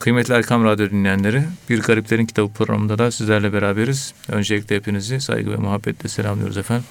[0.00, 4.14] Kıymetli Erkam Radyo dinleyenleri, Bir Gariplerin Kitabı programında da sizlerle beraberiz.
[4.28, 6.84] Öncelikle hepinizi saygı ve muhabbetle selamlıyoruz efendim.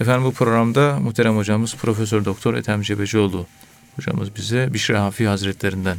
[0.00, 3.46] Efendim bu programda muhterem hocamız Profesör Doktor Ethem Cebecioğlu
[3.96, 5.98] hocamız bize Bişri Hafi Hazretlerinden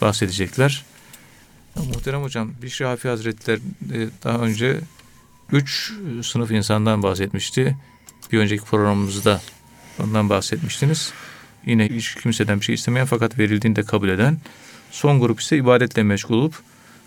[0.00, 0.84] bahsedecekler.
[1.76, 3.60] Muhterem hocam Bişri Hafi Hazretleri
[3.92, 4.80] e, daha önce
[5.52, 5.92] üç
[6.22, 7.76] sınıf insandan bahsetmişti.
[8.32, 9.40] Bir önceki programımızda
[10.02, 11.12] ondan bahsetmiştiniz.
[11.66, 14.38] Yine hiç kimseden bir şey istemeyen fakat verildiğinde kabul eden.
[14.94, 16.54] Son grup ise ibadetle meşgul olup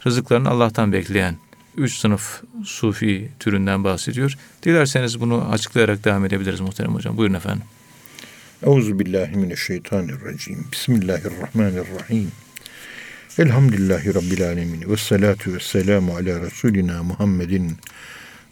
[0.05, 1.35] rızıklarını Allah'tan bekleyen
[1.77, 4.37] üç sınıf sufi türünden bahsediyor.
[4.63, 7.17] Dilerseniz bunu açıklayarak devam edebiliriz muhterem hocam.
[7.17, 7.63] Buyurun efendim.
[8.63, 10.67] Euzu billahi mineşşeytanirracim.
[10.71, 12.31] Bismillahirrahmanirrahim.
[13.39, 17.77] Elhamdülillahi rabbil alamin ve salatu vesselamu ala resulina Muhammedin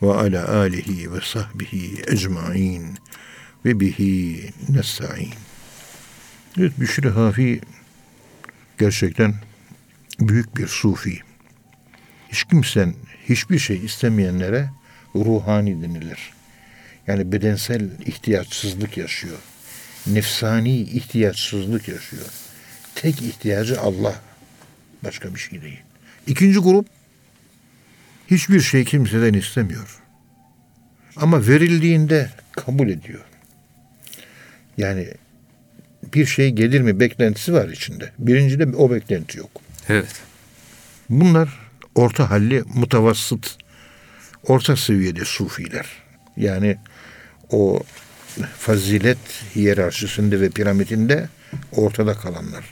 [0.02, 2.84] ve ala alihi ve sahbihi ecmaîn
[3.66, 5.34] ve bihi nestaîn.
[6.58, 7.62] Evet Büşri Hafi
[8.80, 9.36] gerçekten
[10.20, 11.20] büyük bir sufi.
[12.30, 12.94] Hiç kimsen
[13.30, 14.70] hiçbir şey istemeyenlere
[15.16, 16.34] ruhani denilir.
[17.08, 19.38] Yani bedensel ihtiyaçsızlık yaşıyor.
[20.08, 22.26] Nefsani ihtiyaçsızlık yaşıyor.
[22.96, 24.22] Tek ihtiyacı Allah.
[25.04, 25.82] Başka bir şey değil.
[26.28, 26.88] İkinci grup
[28.28, 30.02] hiçbir şey kimseden istemiyor.
[31.16, 33.24] Ama verildiğinde kabul ediyor.
[34.78, 35.08] Yani
[36.16, 38.12] bir şey gelir mi beklentisi var içinde.
[38.20, 39.50] Birincide o beklenti yok.
[39.90, 40.22] Evet.
[41.10, 41.50] Bunlar
[41.96, 43.58] orta halli mutavassıt,
[44.48, 45.86] orta seviyede sufiler.
[46.38, 46.78] Yani
[47.52, 47.84] o
[48.58, 49.18] fazilet
[49.56, 51.30] hiyerarşisinde ve piramidinde
[51.72, 52.66] ortada kalanlar.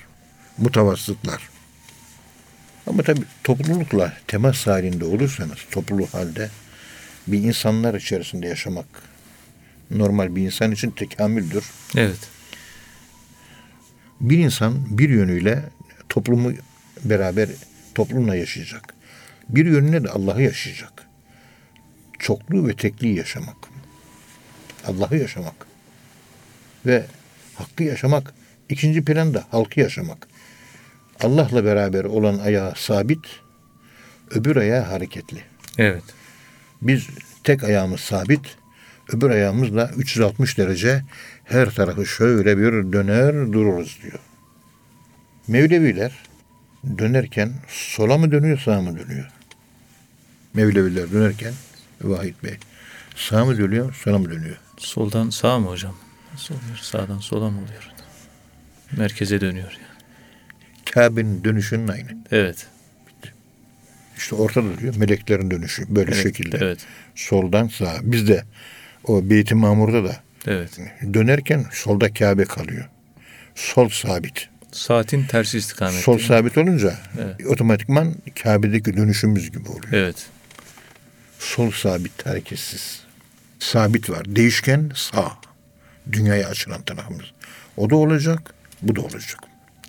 [0.57, 1.49] Mutavassıtlar.
[2.87, 6.49] Ama tabii toplulukla temas halinde olursanız, topluluk halde
[7.27, 8.85] bir insanlar içerisinde yaşamak
[9.91, 11.63] normal bir insan için tekamüldür.
[11.95, 12.32] Evet.
[14.23, 15.63] Bir insan bir yönüyle
[16.09, 16.51] toplumu
[17.03, 17.49] beraber
[17.95, 18.93] toplumla yaşayacak.
[19.49, 21.07] Bir yönüne de Allah'ı yaşayacak.
[22.19, 23.55] Çokluğu ve tekliği yaşamak.
[24.87, 25.55] Allah'ı yaşamak.
[26.85, 27.05] Ve
[27.55, 28.33] hakkı yaşamak.
[28.69, 30.27] ikinci planda halkı yaşamak.
[31.21, 33.25] Allah'la beraber olan ayağı sabit,
[34.31, 35.41] öbür ayağı hareketli.
[35.77, 36.03] Evet.
[36.81, 37.07] Biz
[37.43, 38.57] tek ayağımız sabit,
[39.13, 41.03] öbür ayağımızla 360 derece
[41.43, 44.19] her tarafı şöyle bir döner dururuz diyor.
[45.47, 46.11] Mevleviler
[46.97, 49.29] dönerken sola mı dönüyor sağa mı dönüyor?
[50.53, 51.53] Mevleviler dönerken
[52.01, 52.57] Vahit Bey
[53.15, 54.57] sağa mı dönüyor sola mı dönüyor?
[54.77, 55.95] Soldan sağa mı hocam?
[56.33, 56.77] Nasıl oluyor?
[56.81, 57.91] Sağdan sola mı oluyor?
[58.97, 59.93] Merkeze dönüyor yani.
[60.91, 62.17] Kabe'nin dönüşünün aynı.
[62.31, 62.67] Evet.
[64.17, 66.57] İşte ortada duruyor meleklerin dönüşü böyle Evet, şekilde.
[66.61, 66.85] Evet.
[67.15, 67.97] Soldan sağa.
[68.01, 68.43] Bizde
[69.03, 70.15] o Beyt-i Mamur'da da
[70.47, 70.79] Evet.
[71.13, 72.89] dönerken solda Kabe kalıyor.
[73.55, 74.49] Sol sabit.
[74.71, 76.01] Saatin tersi istikamette.
[76.01, 77.47] Sol sabit olunca Evet.
[77.47, 79.93] otomatikman Kabe'deki dönüşümüz gibi oluyor.
[79.93, 80.27] Evet.
[81.39, 83.03] Sol sabit hareketsiz.
[83.59, 84.35] Sabit var.
[84.35, 85.31] Değişken sağ.
[86.11, 87.25] Dünyaya açılan tarafımız.
[87.77, 89.39] O da olacak, bu da olacak.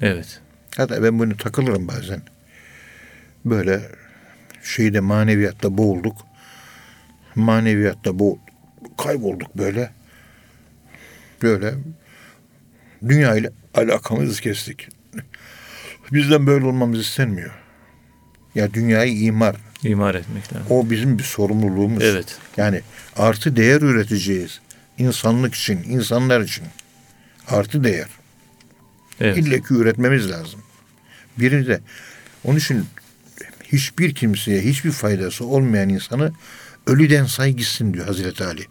[0.00, 0.40] Evet.
[0.76, 2.22] Hatta ben bunu takılırım bazen.
[3.44, 3.80] Böyle
[4.62, 6.16] şeyde maneviyatta boğulduk.
[7.34, 8.38] Maneviyatta boğ
[8.98, 9.90] kaybolduk böyle.
[11.42, 11.74] Böyle
[13.08, 14.88] dünya ile alakamızı kestik.
[16.12, 17.50] Bizden böyle olmamız istenmiyor.
[18.54, 19.56] Ya dünyayı imar.
[19.82, 20.66] İmar etmek lazım.
[20.70, 22.02] O bizim bir sorumluluğumuz.
[22.02, 22.38] Evet.
[22.56, 22.80] Yani
[23.16, 24.60] artı değer üreteceğiz.
[24.98, 26.64] İnsanlık için, insanlar için.
[27.48, 28.08] Artı değer.
[29.20, 29.36] Evet.
[29.36, 30.60] İlle ki üretmemiz lazım.
[31.38, 31.80] Biri de
[32.44, 32.84] onun için
[33.62, 36.32] hiçbir kimseye hiçbir faydası olmayan insanı
[36.86, 38.66] ölüden say gitsin diyor Hazreti Ali.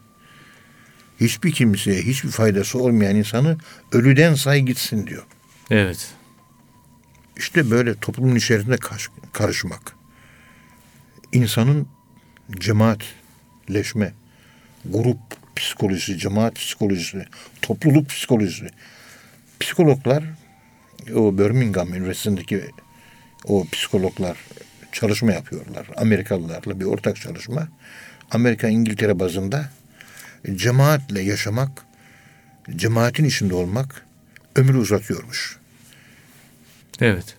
[1.23, 3.57] Hiçbir kimseye hiçbir faydası olmayan insanı
[3.91, 5.23] ölüden say gitsin diyor.
[5.69, 6.13] Evet.
[7.37, 8.77] İşte böyle toplumun içerisinde
[9.33, 9.95] karışmak.
[11.31, 11.87] İnsanın
[12.59, 14.13] cemaatleşme,
[14.85, 15.17] grup
[15.55, 17.25] psikolojisi, cemaat psikolojisi,
[17.61, 18.69] topluluk psikolojisi.
[19.59, 20.23] Psikologlar
[21.15, 22.63] o Birmingham Üniversitesi'ndeki
[23.45, 24.37] o psikologlar
[24.91, 25.87] çalışma yapıyorlar.
[25.97, 27.67] Amerikalılarla bir ortak çalışma.
[28.31, 29.69] Amerika İngiltere bazında
[30.55, 31.85] cemaatle yaşamak,
[32.75, 34.05] cemaatin içinde olmak
[34.55, 35.57] ömrü uzatıyormuş.
[37.01, 37.37] Evet.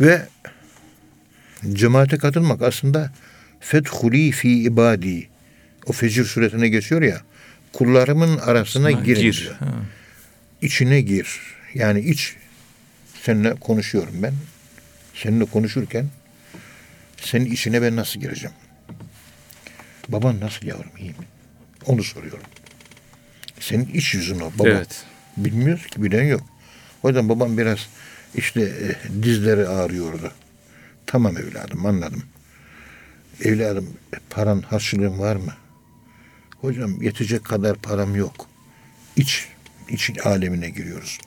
[0.00, 0.28] Ve
[1.72, 3.12] cemaate katılmak aslında
[3.60, 5.28] fethuli fi ibadi.
[5.86, 7.20] O Fecir suretine geçiyor ya.
[7.72, 9.52] Kullarımın arasına Ha, girin Gir.
[9.58, 9.74] Ha.
[10.62, 11.40] İçine gir.
[11.74, 12.36] Yani iç.
[13.22, 14.34] Seninle konuşuyorum ben.
[15.14, 16.06] Seninle konuşurken
[17.20, 18.56] senin içine ben nasıl gireceğim?
[20.08, 21.16] Baban nasıl yavrum iyi mi?
[21.86, 22.40] Onu soruyorum.
[23.60, 24.52] Senin iç yüzün o.
[24.58, 24.68] Baba.
[24.68, 25.04] Evet.
[25.36, 26.42] Bilmiyoruz ki bilen yok.
[27.02, 27.88] O yüzden babam biraz
[28.34, 30.32] işte e, dizleri ağrıyordu.
[31.06, 32.22] Tamam evladım anladım.
[33.44, 33.88] Evladım
[34.30, 35.52] paran harçlığın var mı?
[36.60, 38.48] Hocam yetecek kadar param yok.
[39.16, 39.48] İç,
[39.88, 41.18] iç alemine giriyoruz.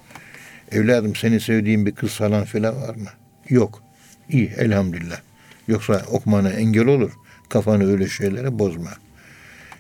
[0.72, 3.10] Evladım senin sevdiğin bir kız falan filan var mı?
[3.50, 3.84] Yok.
[4.30, 5.22] İyi elhamdülillah.
[5.68, 7.12] Yoksa okumana engel olur.
[7.50, 8.92] Kafanı öyle şeylere bozma.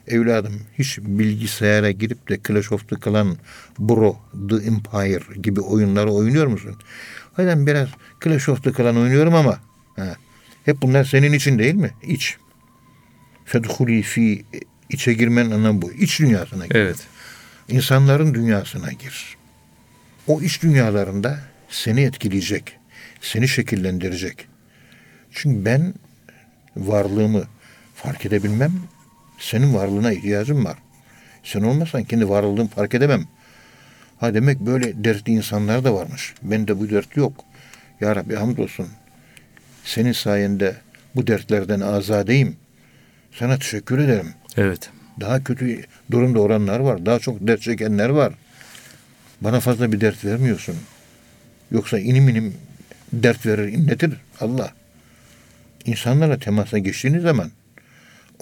[0.08, 3.38] Evladım hiç bilgisayara girip de Clash of the Clan,
[3.80, 4.18] Bro,
[4.50, 6.76] The Empire gibi oyunları oynuyor musun?
[7.34, 7.90] Hocam biraz
[8.24, 9.60] Clash of the Clan oynuyorum ama
[9.96, 10.16] ha,
[10.66, 11.92] hep bunlar senin için değil mi?
[12.04, 12.38] İç.
[13.46, 14.46] Fedhuli fi
[14.90, 15.92] içe girmen anlamı bu.
[15.92, 16.76] İç dünyasına gir.
[16.76, 16.98] Evet.
[17.68, 19.38] İnsanların dünyasına gir.
[20.28, 21.40] O iç dünyalarında
[21.70, 22.78] seni etkileyecek,
[23.22, 24.48] seni şekillendirecek.
[25.32, 25.94] Çünkü ben
[26.78, 27.44] varlığımı
[27.96, 28.72] fark edebilmem,
[29.38, 30.78] senin varlığına ihtiyacım var.
[31.44, 33.26] Sen olmasan kendi varlığımı fark edemem.
[34.20, 36.34] Ha demek böyle dertli insanlar da varmış.
[36.42, 37.34] Bende bu dert yok.
[38.02, 38.88] Ya Rabbi hamdolsun.
[39.84, 40.76] Senin sayende
[41.16, 42.56] bu dertlerden azadeyim.
[43.32, 44.34] Sana teşekkür ederim.
[44.58, 44.90] Evet.
[45.20, 47.06] Daha kötü durumda olanlar var.
[47.06, 48.34] Daha çok dert çekenler var.
[49.42, 50.76] Bana fazla bir dert vermiyorsun.
[51.72, 52.54] Yoksa inim inim
[53.14, 54.72] dert verir, inletir Allah.
[55.86, 57.52] İnsanlarla temasa geçtiğiniz zaman,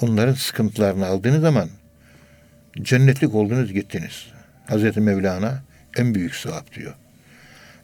[0.02, 1.70] onların sıkıntılarını aldığınız zaman
[2.82, 4.28] cennetlik oldunuz gittiniz.
[4.68, 5.64] Hazreti Mevlana
[5.98, 6.94] en büyük sevap diyor.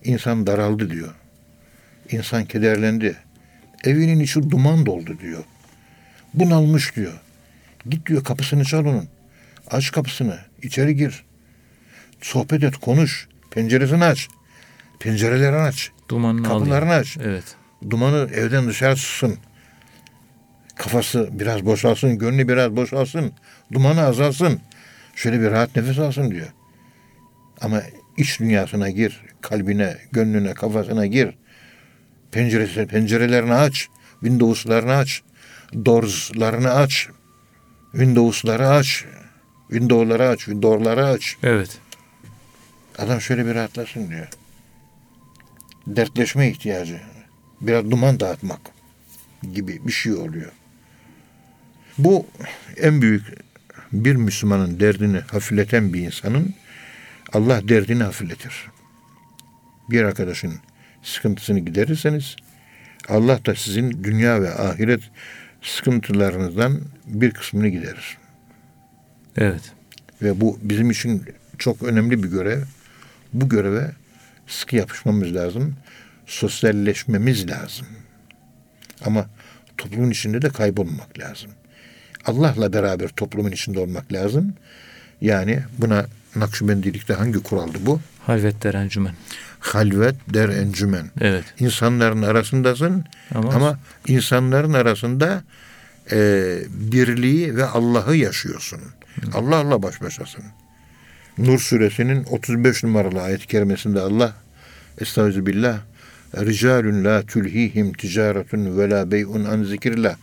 [0.03, 1.13] İnsan daraldı diyor.
[2.11, 3.15] İnsan kederlendi.
[3.83, 5.43] Evinin içi duman doldu diyor.
[6.33, 7.13] Bunalmış diyor.
[7.89, 9.07] Git diyor kapısını çal onun.
[9.71, 10.39] Aç kapısını.
[10.63, 11.23] içeri gir.
[12.21, 13.27] Sohbet et, konuş.
[13.51, 14.27] Penceresini aç.
[14.99, 15.91] Pencerelerini aç.
[16.09, 16.47] Dumanını.
[16.47, 17.17] Kapılarını aç.
[17.23, 17.43] Evet.
[17.89, 19.37] Dumanı evden dışarı çıksın.
[20.75, 23.33] Kafası biraz boşalsın, gönlü biraz boşalsın.
[23.73, 24.59] Dumanı azalsın.
[25.15, 26.47] Şöyle bir rahat nefes alsın diyor.
[27.61, 27.81] Ama
[28.17, 29.21] iç dünyasına gir.
[29.41, 31.37] Kalbine, gönlüne, kafasına gir.
[32.31, 33.87] Penceresi, pencerelerini aç.
[34.19, 35.21] Windows'larını aç.
[35.85, 37.07] Doors'larını aç.
[37.91, 39.05] Windows'ları aç.
[39.69, 40.39] Windows'ları aç.
[40.39, 41.37] Windows'ları aç.
[41.43, 41.77] Evet.
[42.97, 44.27] Adam şöyle bir rahatlasın diyor.
[45.87, 47.01] Dertleşme ihtiyacı.
[47.61, 48.59] Biraz duman dağıtmak
[49.53, 50.51] gibi bir şey oluyor.
[51.97, 52.27] Bu
[52.77, 53.23] en büyük
[53.91, 56.53] bir Müslümanın derdini hafifleten bir insanın
[57.33, 58.67] Allah derdini hafifletir.
[59.89, 60.53] Bir arkadaşın
[61.03, 62.35] sıkıntısını giderirseniz
[63.09, 65.01] Allah da sizin dünya ve ahiret
[65.61, 68.17] sıkıntılarınızdan bir kısmını giderir.
[69.37, 69.73] Evet.
[70.21, 71.25] Ve bu bizim için
[71.57, 72.61] çok önemli bir görev.
[73.33, 73.91] Bu göreve
[74.47, 75.75] sıkı yapışmamız lazım.
[76.25, 77.87] Sosyalleşmemiz lazım.
[79.05, 79.25] Ama
[79.77, 81.51] toplumun içinde de kaybolmamak lazım.
[82.25, 84.53] Allah'la beraber toplumun içinde olmak lazım.
[85.21, 87.99] Yani buna Nakşibendilikte hangi kuraldı bu?
[88.19, 89.13] Halvet deren cümen.
[89.59, 91.11] Halvet der encümen.
[91.21, 91.43] Evet.
[91.59, 95.43] İnsanların arasındasın Ama, ama insanların arasında
[96.11, 96.17] e,
[96.69, 98.79] birliği ve Allah'ı yaşıyorsun.
[99.33, 100.43] Allah'la baş başasın.
[101.37, 104.33] Nur suresinin 35 numaralı ayet-i kerimesinde Allah
[105.01, 105.79] Estağfirullah
[106.35, 110.15] Ricalun la tulhihim ticaretun ve la bey'un an zikrillah.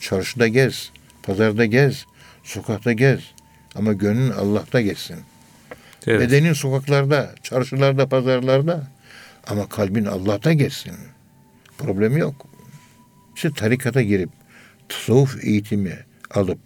[0.00, 0.90] Çarşıda gez,
[1.28, 2.06] pazarda gez,
[2.44, 3.20] sokakta gez.
[3.74, 5.16] Ama gönlün Allah'ta geçsin.
[6.06, 6.20] evet.
[6.20, 8.86] Bedenin sokaklarda, çarşılarda, pazarlarda.
[9.46, 10.94] Ama kalbin Allah'ta geçsin.
[11.78, 12.46] Problemi yok.
[13.36, 14.30] İşte tarikata girip
[14.88, 15.98] tasavvuf eğitimi
[16.30, 16.58] alıp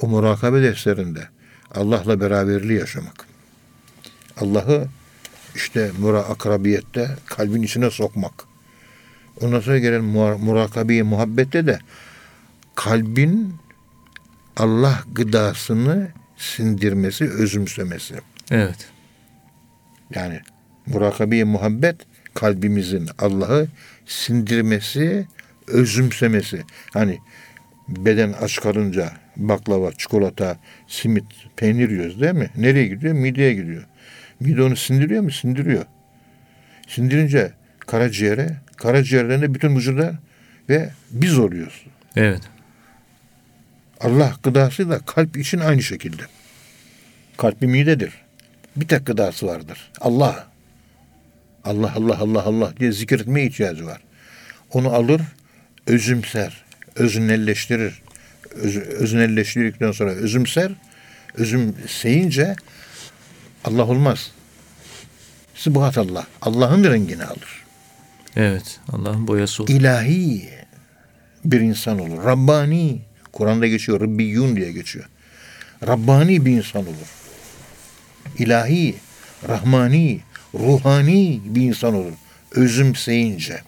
[0.00, 1.28] o murakabe derslerinde
[1.74, 3.26] Allah'la beraberliği yaşamak.
[4.40, 4.88] Allah'ı
[5.54, 8.32] işte mura akrabiyette kalbin içine sokmak.
[9.40, 11.78] Ondan sonra gelen mu- murakabeyi muhabbette de
[12.74, 13.54] kalbin
[14.56, 18.14] Allah gıdasını sindirmesi, özümsemesi.
[18.50, 18.88] Evet.
[20.14, 20.40] Yani
[20.86, 21.96] murakabe muhabbet
[22.34, 23.68] kalbimizin Allah'ı
[24.06, 25.26] sindirmesi,
[25.66, 26.62] özümsemesi.
[26.92, 27.18] Hani
[27.88, 30.58] beden aç kalınca baklava, çikolata,
[30.88, 31.24] simit,
[31.56, 32.50] peynir yiyoruz değil mi?
[32.56, 33.14] Nereye gidiyor?
[33.14, 33.86] Mideye gidiyor.
[34.40, 35.30] Mide onu sindiriyor mu?
[35.30, 35.84] Sindiriyor.
[36.88, 40.18] Sindirince karaciğere, karaciğerden de bütün vücuda
[40.68, 41.86] ve biz oluyoruz.
[42.16, 42.40] Evet.
[44.04, 46.22] Allah gıdası da kalp için aynı şekilde.
[47.36, 48.12] Kalp bir midedir.
[48.76, 49.90] Bir tek gıdası vardır.
[50.00, 50.46] Allah.
[51.64, 54.00] Allah Allah Allah Allah diye zikretmeye ihtiyacı var.
[54.72, 55.22] Onu alır,
[55.86, 56.64] özümser,
[56.96, 58.02] öznelleştirir.
[58.54, 60.72] Öz, öznelleştirdikten sonra özümser,
[61.34, 62.56] özümseyince
[63.64, 64.30] Allah olmaz.
[65.54, 66.26] Sıbhat Allah.
[66.42, 67.64] Allah'ın rengini alır.
[68.36, 68.80] Evet.
[68.88, 69.70] Allah'ın boyası olur.
[69.70, 70.48] ilahi
[71.44, 72.24] bir insan olur.
[72.24, 73.00] Rabbani.
[73.34, 74.00] Kur'an'da geçiyor.
[74.00, 75.04] Rabbiyun diye geçiyor.
[75.86, 77.10] Rabbani bir insan olur.
[78.38, 78.94] İlahi,
[79.48, 80.20] rahmani,
[80.54, 82.12] ruhani bir insan olur.
[82.52, 83.60] özümseyince.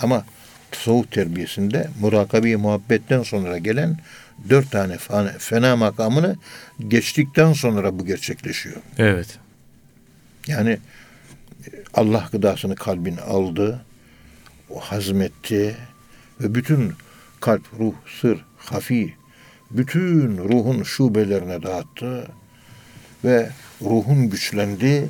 [0.00, 0.24] Ama
[0.70, 3.98] tasavvuf terbiyesinde murakabi muhabbetten sonra gelen
[4.48, 6.36] dört tane fena, fena makamını
[6.88, 8.76] geçtikten sonra bu gerçekleşiyor.
[8.98, 9.38] Evet.
[10.46, 10.78] Yani
[11.94, 13.84] Allah gıdasını kalbin aldı,
[14.70, 15.76] o hazmetti
[16.40, 16.92] ve bütün
[17.40, 19.14] kalp, ruh, sır, hafi,
[19.70, 22.28] bütün ruhun şubelerine dağıttı
[23.24, 23.50] ve
[23.82, 25.08] ruhun güçlendi,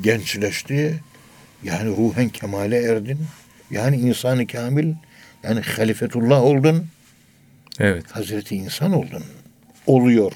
[0.00, 1.00] gençleşti.
[1.62, 3.18] Yani ruhen kemale erdin.
[3.70, 4.94] Yani insanı kamil,
[5.42, 6.86] yani halifetullah oldun.
[7.78, 8.04] Evet.
[8.10, 9.24] Hazreti insan oldun.
[9.86, 10.32] Oluyor.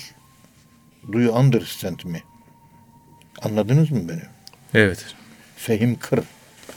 [1.12, 2.22] Do you understand me?
[3.42, 4.22] Anladınız mı beni?
[4.74, 5.06] Evet.
[5.56, 6.20] Fehim kır.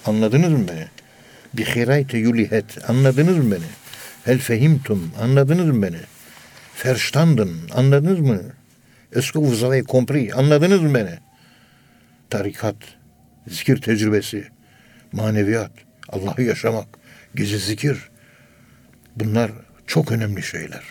[0.05, 0.85] Anladınız mı beni?
[1.53, 2.89] Bi hirayte yulihet.
[2.89, 3.65] Anladınız mı beni?
[4.25, 5.11] Hel fehimtum.
[5.21, 5.97] Anladınız mı beni?
[6.85, 7.49] Verstanden.
[7.73, 8.41] Anladınız mı?
[9.13, 10.33] Que vous avez compris?
[10.35, 11.19] Anladınız mı beni?
[12.29, 12.75] Tarikat,
[13.47, 14.47] zikir tecrübesi,
[15.11, 15.71] maneviyat,
[16.09, 16.87] Allah'ı yaşamak,
[17.35, 17.97] gece zikir.
[19.15, 19.51] Bunlar
[19.87, 20.83] çok önemli şeyler.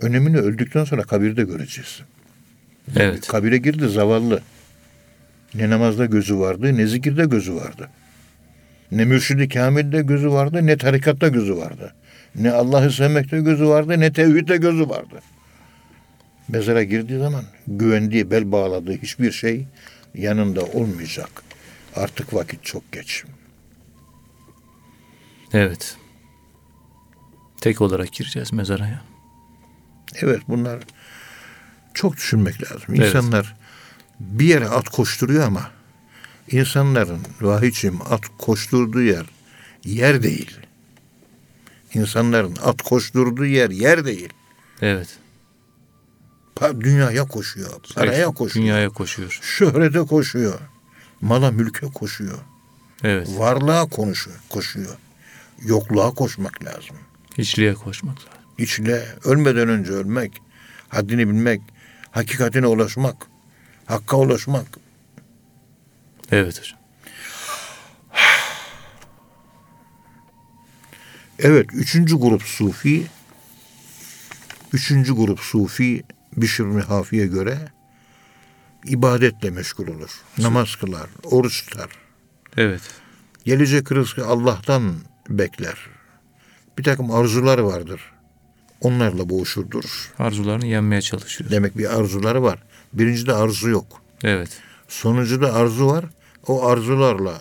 [0.00, 2.00] Önemini öldükten sonra kabirde göreceğiz.
[2.96, 3.28] Evet.
[3.28, 4.42] Kabire girdi zavallı.
[5.54, 7.88] Ne namazda gözü vardı, ne zikirde gözü vardı.
[8.92, 11.94] Ne mürşidi kamilde gözü vardı, ne tarikatta gözü vardı.
[12.34, 15.20] Ne Allah'ı sevmekte gözü vardı, ne tevhidde gözü vardı.
[16.48, 19.66] Mezara girdiği zaman güvendiği, bel bağladığı hiçbir şey
[20.14, 21.30] yanında olmayacak.
[21.96, 23.24] Artık vakit çok geç.
[25.52, 25.96] Evet.
[27.60, 29.02] Tek olarak gireceğiz mezara ya.
[30.16, 30.78] Evet bunlar
[31.94, 32.86] çok düşünmek lazım.
[32.88, 33.06] Evet.
[33.06, 33.56] İnsanlar
[34.20, 35.70] bir yere at koşturuyor ama
[36.50, 39.26] insanların vahiyçim at koşturduğu yer
[39.84, 40.56] yer değil.
[41.94, 44.32] İnsanların at koşturduğu yer yer değil.
[44.82, 45.18] Evet.
[46.56, 49.38] Pa- Dünyaya koşuyor, paraya koşuyor, Dünyaya koşuyor.
[49.42, 50.58] şöhrete koşuyor,
[51.20, 52.38] mala mülke koşuyor,
[53.04, 53.28] Evet.
[53.38, 54.96] varlığa konuşuyor, koşuyor.
[55.62, 56.96] Yokluğa koşmak lazım.
[57.38, 58.30] Hiçliğe koşmak lazım.
[58.58, 60.32] İçle ölmeden önce ölmek,
[60.88, 61.60] haddini bilmek,
[62.10, 63.16] hakikatine ulaşmak,
[63.86, 64.66] hakka ulaşmak.
[66.32, 66.78] Evet hocam.
[71.38, 73.06] Evet, üçüncü grup sufi,
[74.72, 76.04] üçüncü grup sufi
[76.36, 77.58] Bişr-i Hafi'ye göre
[78.84, 80.10] ibadetle meşgul olur.
[80.38, 81.90] Namaz kılar, oruç tutar.
[82.56, 82.80] Evet.
[83.44, 84.94] Gelecek rızkı Allah'tan
[85.28, 85.78] bekler.
[86.78, 88.00] Bir takım arzuları vardır.
[88.80, 90.12] Onlarla boğuşur durur.
[90.18, 91.50] Arzularını yenmeye çalışıyor.
[91.50, 92.62] Demek bir arzuları var.
[92.92, 94.02] Birincide arzu yok.
[94.22, 94.48] Evet.
[94.88, 96.04] Sonuncuda arzu var.
[96.46, 97.40] O arzularla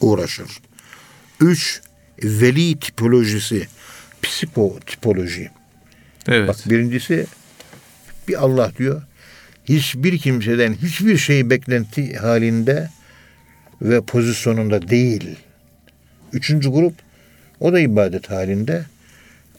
[0.00, 0.60] uğraşır.
[1.40, 1.82] Üç,
[2.24, 3.66] veli tipolojisi.
[4.22, 5.50] Psikotipoloji.
[6.28, 6.48] Evet.
[6.48, 7.26] Bak birincisi
[8.28, 9.02] bir Allah diyor.
[9.64, 12.90] Hiçbir kimseden hiçbir şey beklenti halinde
[13.82, 15.36] ve pozisyonunda değil.
[16.32, 16.94] Üçüncü grup
[17.60, 18.84] o da ibadet halinde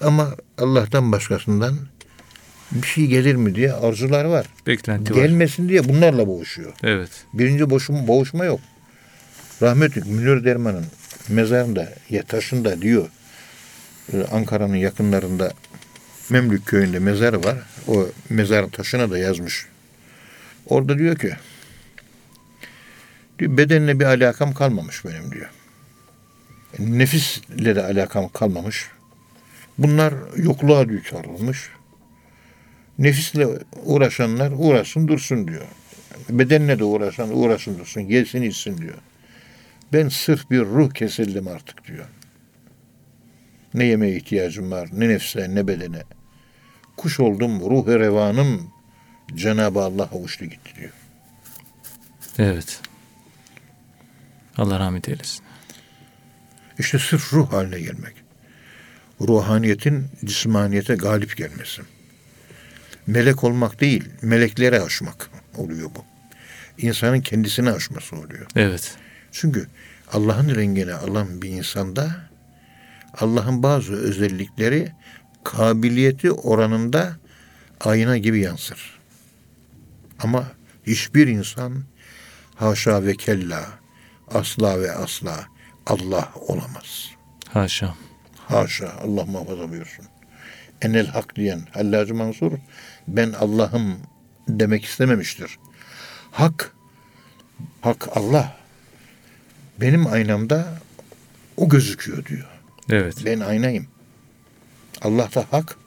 [0.01, 1.77] ama Allah'tan başkasından
[2.71, 4.45] bir şey gelir mi diye arzular var.
[4.67, 5.21] Beklenti var.
[5.21, 6.73] Gelmesin diye bunlarla boğuşuyor.
[6.83, 7.09] Evet.
[7.33, 8.59] Birinci boşum, boğuşma yok.
[9.61, 10.85] Rahmetli Münir Derman'ın
[11.29, 13.09] mezarında, ya taşında diyor,
[14.13, 15.53] e, Ankara'nın yakınlarında
[16.29, 17.57] Memlük köyünde mezarı var.
[17.87, 19.65] O mezarın taşına da yazmış.
[20.65, 21.35] Orada diyor ki,
[23.39, 25.49] diyor, bedenle bir alakam kalmamış benim diyor.
[26.79, 28.87] Nefisle de alakam kalmamış.
[29.77, 31.69] Bunlar yokluğa düçar olmuş.
[32.99, 33.47] Nefisle
[33.83, 35.65] uğraşanlar uğraşsın dursun diyor.
[36.29, 38.97] Bedenle de uğraşan uğraşsın dursun, yesin içsin diyor.
[39.95, 42.05] Ben sırf bir ruh kesildim artık diyor.
[43.73, 46.03] Ne yemeğe ihtiyacım var, ne nefse, ne bedene.
[46.97, 48.71] Kuş oldum, ruh revanım
[49.35, 50.91] Cenab-ı Allah'a uçtu gitti diyor.
[52.37, 52.81] Evet.
[54.57, 55.43] Allah rahmet eylesin.
[56.79, 58.15] İşte sırf ruh haline gelmek.
[59.21, 61.81] Ruhaniyetin cismaniyete galip gelmesi.
[63.07, 66.05] Melek olmak değil, meleklere aşmak oluyor bu.
[66.77, 68.47] İnsanın kendisine aşması oluyor.
[68.55, 68.97] Evet.
[69.35, 69.67] Çünkü
[70.13, 72.15] Allah'ın rengini alan bir insanda
[73.13, 74.91] Allah'ın bazı özellikleri
[75.43, 77.17] kabiliyeti oranında
[77.81, 78.99] ayna gibi yansır.
[80.19, 80.51] Ama
[80.87, 81.83] hiçbir insan
[82.55, 83.65] haşa ve kella
[84.27, 85.45] asla ve asla
[85.85, 87.09] Allah olamaz.
[87.49, 87.95] Haşa.
[88.47, 90.05] Haşa Allah muhafaza buyursun.
[90.81, 92.51] Enel hak diyen Hallacı Mansur
[93.07, 93.97] ben Allah'ım
[94.47, 95.59] demek istememiştir.
[96.31, 96.71] Hak,
[97.81, 98.64] hak Allah.
[99.81, 100.79] Benim aynamda
[101.57, 102.45] o gözüküyor diyor.
[102.89, 103.15] Evet.
[103.25, 103.87] Ben aynayım.
[105.01, 105.77] Allah da hak.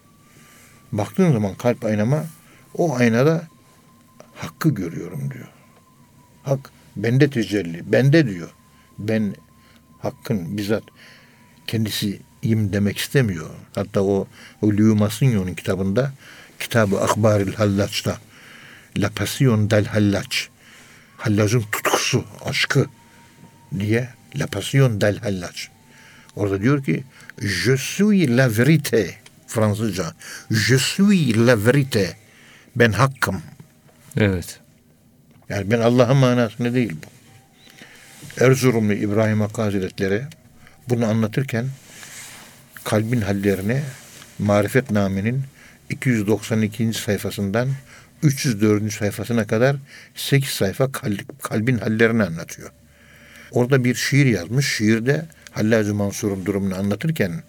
[0.93, 2.25] Baktığın zaman kalp aynama
[2.75, 3.49] o aynada
[4.35, 5.49] hakkı görüyorum diyor.
[6.43, 8.51] Hak bende tecelli, bende diyor.
[8.99, 9.35] Ben
[9.99, 10.83] hakkın bizzat
[11.67, 13.51] kendisiyim demek istemiyor.
[13.75, 14.27] Hatta o,
[14.63, 16.13] Louis Massignon'un kitabında
[16.59, 18.19] kitabı Akbaril Hallaç'ta
[18.99, 20.49] La Passion del Hallaç
[21.19, 22.87] Hallacın tutkusu, aşkı
[23.79, 25.69] diye La Passion del Hallaç.
[26.37, 27.05] Orada diyor ki
[27.41, 29.11] Je suis la vérité
[29.47, 30.15] Fransızca.
[30.51, 32.17] Je suis la vérité.
[32.77, 33.43] Ben hakkım.
[34.17, 34.61] Evet.
[35.49, 37.09] Yani ben Allah'ın manasını değil bu.
[38.45, 40.23] Erzurumlu İbrahim Hakkı Hazretleri
[40.89, 41.67] bunu anlatırken
[42.85, 43.83] kalbin hallerini
[44.39, 45.43] Marifet Nami'nin
[45.91, 46.93] 292.
[46.93, 47.69] sayfasından
[48.23, 48.93] 304.
[48.93, 49.77] sayfasına kadar
[50.15, 50.93] 8 sayfa
[51.43, 52.71] kalbin hallerini anlatıyor.
[53.53, 54.77] Orada bir şiir yazmış.
[54.77, 57.43] Şiirde Hallacı Mansur'un durumunu anlatırken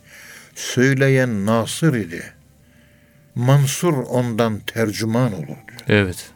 [0.56, 2.24] söyleyen Nasır idi.
[3.36, 5.82] Mansur ondan tercüman olur diyor.
[5.88, 6.32] Evet.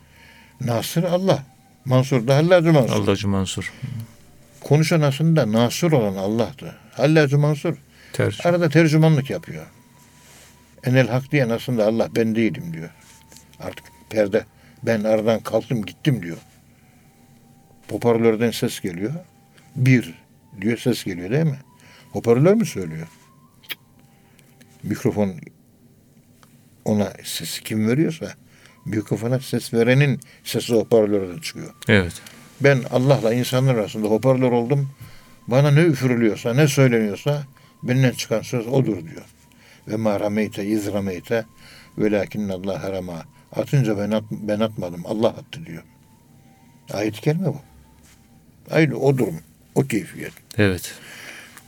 [0.62, 1.44] Nasır Allah.
[1.86, 2.94] Mansur da Hallacı Mansur.
[2.94, 3.74] Allah'cı Mansur.
[4.62, 6.76] Konuşan aslında Nasır olan Allah'tı.
[6.92, 7.76] Hallacı Mansur
[8.14, 8.46] Tercih.
[8.46, 9.66] arada tercümanlık yapıyor.
[10.84, 12.90] Enel hak diyen aslında Allah ben değilim diyor.
[13.60, 14.46] Artık perde
[14.84, 16.38] ben aradan kalktım gittim diyor.
[17.90, 19.14] Hoparlörden ses geliyor.
[19.76, 20.14] Bir
[20.62, 21.60] diyor ses geliyor değil mi?
[22.12, 23.08] Hoparlör mü söylüyor?
[24.84, 25.34] Mikrofon
[26.86, 28.34] ona sesi kim veriyorsa
[28.86, 31.74] mikrofona ses verenin sesi hoparlörden çıkıyor.
[31.88, 32.22] Evet.
[32.62, 34.90] Ben Allah'la insanlar arasında hoparlör oldum.
[35.48, 37.44] Bana ne üfürülüyorsa, ne söyleniyorsa
[37.84, 39.26] benden çıkan söz odur diyor.
[39.88, 41.46] Ve ma rameyte iz rameyte
[41.98, 43.24] velakin Allah harama.
[43.56, 45.02] Atınca ben, at, ben atmadım.
[45.06, 45.84] Allah attı diyor.
[46.94, 47.62] Ayet-i kerime bu.
[48.72, 49.40] Aynı o durum.
[49.76, 50.34] O keyfiyet.
[50.58, 50.94] Evet.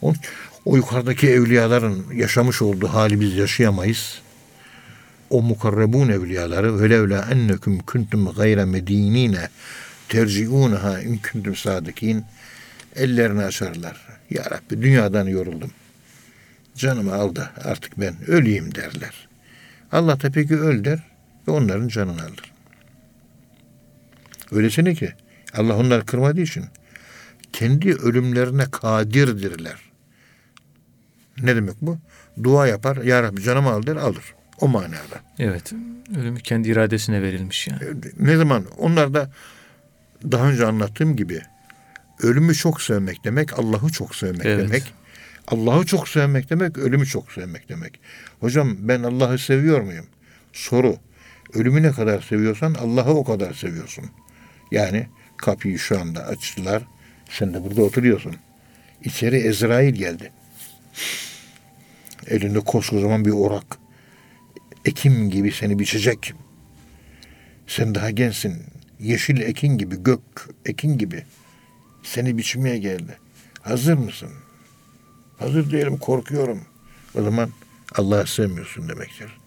[0.02, 0.14] O,
[0.66, 4.22] o yukarıdaki evliyaların yaşamış olduğu hali biz yaşayamayız.
[5.30, 9.50] O mukarrebun evliyaları velevla enneküm kuntum gayre medinine
[10.10, 12.26] terciunaha in kuntum sadikin
[12.96, 14.08] ellerini açarlar.
[14.30, 15.72] Ya Rabbi dünyadan yoruldum.
[16.76, 19.28] Canımı al da artık ben öleyim derler.
[19.92, 21.00] Allah da peki öl der
[21.48, 22.52] ve onların canını alır.
[24.52, 25.14] Öylesine ki
[25.54, 26.66] Allah onları kırmadığı için
[27.56, 29.80] kendi ölümlerine kadirdirler.
[31.42, 31.98] Ne demek bu?
[32.44, 34.36] Dua yapar, Ya Rabbi canımı al der, alır.
[34.62, 35.20] O manada.
[35.40, 35.74] Evet.
[36.18, 37.82] Ölümü kendi iradesine verilmiş yani.
[38.20, 38.66] Ne zaman?
[38.78, 39.32] Onlar da
[40.32, 41.42] daha önce anlattığım gibi
[42.20, 44.60] ölümü çok sevmek demek, Allah'ı çok sevmek Evet.
[44.60, 44.94] demek.
[45.48, 48.00] Allah'ı çok sevmek demek, ölümü çok sevmek demek.
[48.40, 50.06] Hocam ben Allah'ı seviyor muyum?
[50.54, 50.96] Soru.
[51.54, 54.06] Ölümü ne kadar seviyorsan Allah'ı o kadar seviyorsun.
[54.72, 56.84] Yani kapıyı şu anda açtılar.
[57.30, 58.36] Sen de burada oturuyorsun.
[59.04, 60.32] İçeri Ezrail geldi.
[62.28, 63.78] Elinde koskocaman bir orak.
[64.86, 66.34] Ekim gibi seni biçecek.
[67.68, 68.64] Sen daha gençsin.
[69.00, 71.26] Yeşil ekin gibi, gök ekin gibi.
[72.04, 73.18] Seni biçmeye geldi.
[73.62, 74.30] Hazır mısın?
[75.40, 76.62] Hazır değilim, korkuyorum.
[77.16, 77.50] O zaman
[77.96, 79.38] Allah'ı sevmiyorsun demektir.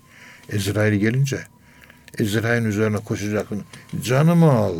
[0.49, 1.39] Ezrail gelince
[2.19, 3.65] Ezrail'in üzerine koşacaksın.
[4.03, 4.75] Canımı al.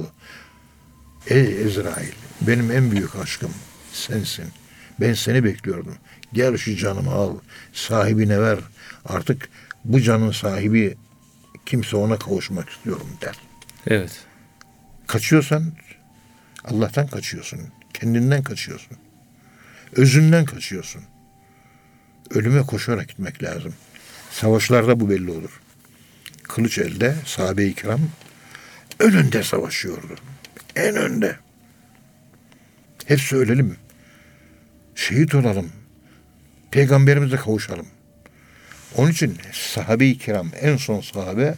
[1.29, 3.55] Ey Ezrail, benim en büyük aşkım
[3.93, 4.47] sensin.
[5.01, 5.97] Ben seni bekliyordum.
[6.33, 7.37] Gel şu canımı al.
[7.73, 8.59] Sahibine ver.
[9.05, 9.49] Artık
[9.85, 10.97] bu canın sahibi
[11.67, 13.37] kimse ona kavuşmak istiyorum der.
[13.87, 14.13] Evet.
[15.07, 15.73] Kaçıyorsan
[16.65, 17.61] Allah'tan kaçıyorsun.
[17.95, 18.97] Kendinden kaçıyorsun.
[19.93, 21.03] Özünden kaçıyorsun.
[22.31, 23.75] Ölüme koşarak gitmek lazım.
[24.31, 25.61] Savaşlarda bu belli olur.
[26.43, 28.01] Kılıç elde sahabe-i kiram
[28.99, 30.15] önünde savaşıyordu.
[30.79, 31.37] En önde.
[33.07, 33.77] Hep söyleyelim.
[34.95, 35.73] Şehit olalım.
[36.71, 37.87] Peygamberimize kavuşalım.
[38.97, 41.55] Onun için sahabe-i kiram en son sahabe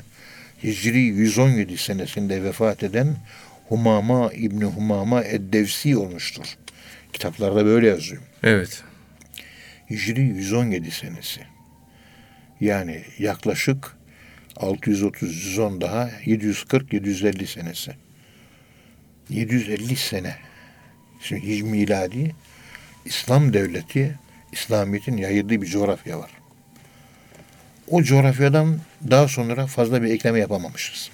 [0.62, 3.16] Hicri 117 senesinde vefat eden
[3.68, 6.46] Humama İbni Humama Eddevsi olmuştur.
[7.12, 8.22] Kitaplarda böyle yazıyor.
[8.42, 8.82] Evet.
[9.90, 11.40] Hicri 117 senesi.
[12.60, 13.96] Yani yaklaşık
[14.56, 17.92] 630 110 daha 740 750 senesi.
[19.30, 20.36] 750 sene.
[21.20, 22.34] Şimdi hiç miladi
[23.04, 24.18] İslam devleti
[24.52, 26.30] İslamiyet'in yayıldığı bir coğrafya var.
[27.88, 28.78] O coğrafyadan
[29.10, 31.10] daha sonra fazla bir ekleme yapamamışız.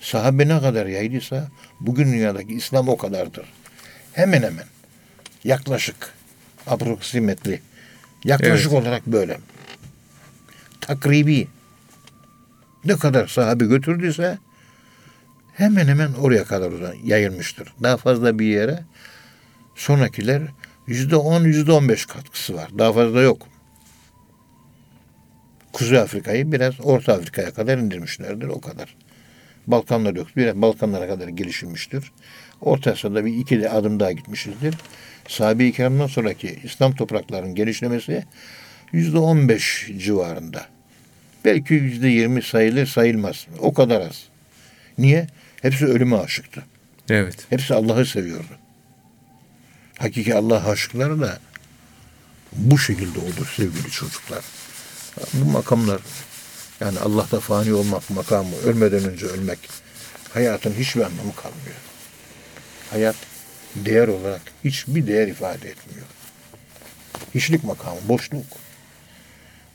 [0.00, 1.48] Sahabe ne kadar yaydıysa
[1.80, 3.46] bugün dünyadaki İslam o kadardır.
[4.12, 4.66] Hemen hemen.
[5.44, 6.14] Yaklaşık.
[6.66, 7.60] Aproksimetli.
[8.24, 8.82] Yaklaşık Evet.
[8.82, 9.38] olarak böyle.
[10.80, 11.48] Takribi.
[12.84, 14.38] Ne kadar sahabe götürdüyse
[15.56, 17.74] hemen hemen oraya kadar uzan- yayılmıştır.
[17.82, 18.80] Daha fazla bir yere
[19.74, 20.42] sonrakiler
[20.86, 22.68] yüzde on, yüzde on beş katkısı var.
[22.78, 23.46] Daha fazla yok.
[25.72, 28.96] Kuzey Afrika'yı biraz Orta Afrika'ya kadar indirmişlerdir o kadar.
[29.66, 30.28] Balkanlar yok.
[30.36, 32.12] Biraz Balkanlara kadar gelişilmiştir.
[32.60, 34.74] Ortasında bir iki de adım daha gitmişizdir.
[35.28, 35.72] Sahabe-i
[36.08, 38.24] sonraki İslam topraklarının genişlemesi
[38.92, 40.66] yüzde on beş civarında.
[41.44, 43.46] Belki yüzde yirmi sayılır sayılmaz.
[43.58, 44.24] O kadar az.
[44.98, 45.26] Niye?
[45.66, 46.64] Hepsi ölüme aşıktı.
[47.08, 47.46] Evet.
[47.50, 48.58] Hepsi Allah'ı seviyordu.
[49.98, 51.38] Hakiki Allah aşıkları da
[52.52, 54.44] bu şekilde olur sevgili çocuklar.
[55.32, 56.00] Bu makamlar
[56.80, 59.58] yani Allah'ta fani olmak makamı, ölmeden önce ölmek
[60.34, 61.76] hayatın hiçbir anlamı kalmıyor.
[62.90, 63.16] Hayat
[63.76, 66.06] değer olarak hiçbir değer ifade etmiyor.
[67.34, 68.46] Hiçlik makamı, boşluk.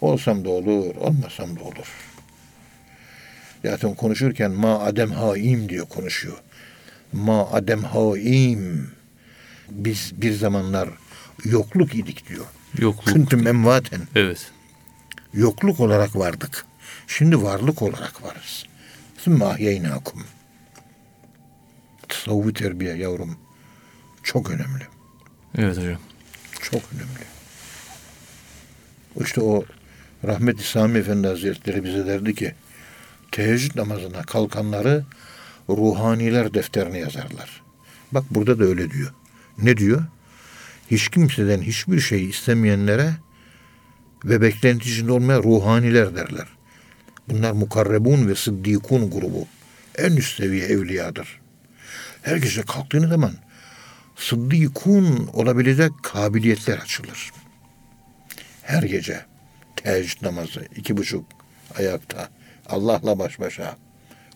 [0.02, 1.88] Olsam da olur, olmasam da olur.
[3.66, 6.38] Zaten konuşurken ma adem haim diyor konuşuyor.
[7.14, 8.92] Ma adem haim.
[9.70, 10.90] Biz bir zamanlar
[11.46, 12.46] yokluk idik diyor.
[12.78, 13.16] Yokluk.
[13.16, 14.02] Küntüm emvaten.
[14.16, 14.52] Evet.
[15.34, 16.66] Yokluk olarak vardık.
[17.08, 18.66] Şimdi varlık olarak varız.
[19.18, 20.24] Sümme ahyeynakum.
[22.08, 23.38] Tasavvufi terbiye yavrum.
[24.24, 24.88] Çok önemli.
[25.58, 26.00] Evet hocam.
[26.62, 27.32] Çok önemli.
[29.26, 29.64] İşte o
[30.28, 32.56] rahmetli Sami Efendi Hazretleri bize derdi ki
[33.32, 35.06] teheccüd namazına kalkanları
[35.70, 37.62] ruhaniler defterine yazarlar.
[38.12, 39.14] Bak burada da öyle diyor.
[39.58, 40.04] Ne diyor?
[40.92, 43.14] Hiç kimseden hiçbir şey istemeyenlere
[44.26, 46.48] ve beklenti içinde olmayan ruhaniler derler.
[47.30, 49.48] Bunlar mukarrebun ve sıddikun grubu.
[49.98, 51.40] En üst seviye evliyadır.
[52.22, 53.34] Her gece kalktığın zaman
[54.16, 57.32] sıddikun olabilecek kabiliyetler açılır.
[58.62, 59.26] Her gece
[59.76, 61.26] teheccüd namazı iki buçuk
[61.78, 62.30] ayakta
[62.72, 63.78] Allah'la baş başa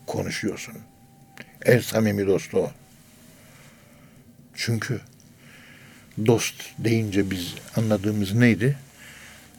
[0.06, 0.74] konuşuyorsun.
[1.64, 2.70] En samimi dostu o.
[4.54, 5.00] Çünkü
[6.26, 8.78] dost deyince biz anladığımız neydi?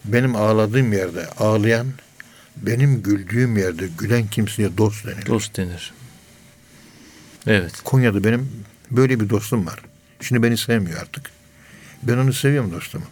[0.06, 1.88] Benim ağladığım yerde ağlayan,
[2.58, 5.26] benim güldüğüm yerde gülen kimseye dost denir.
[5.26, 5.94] Dost denir.
[7.48, 7.82] Evet.
[7.84, 9.80] Konya'da benim böyle bir dostum var.
[10.22, 11.32] Şimdi beni sevmiyor artık.
[12.04, 13.06] Ben onu seviyorum dostumu.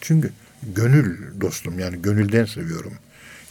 [0.00, 0.32] Çünkü
[0.62, 2.92] gönül dostum yani gönülden seviyorum.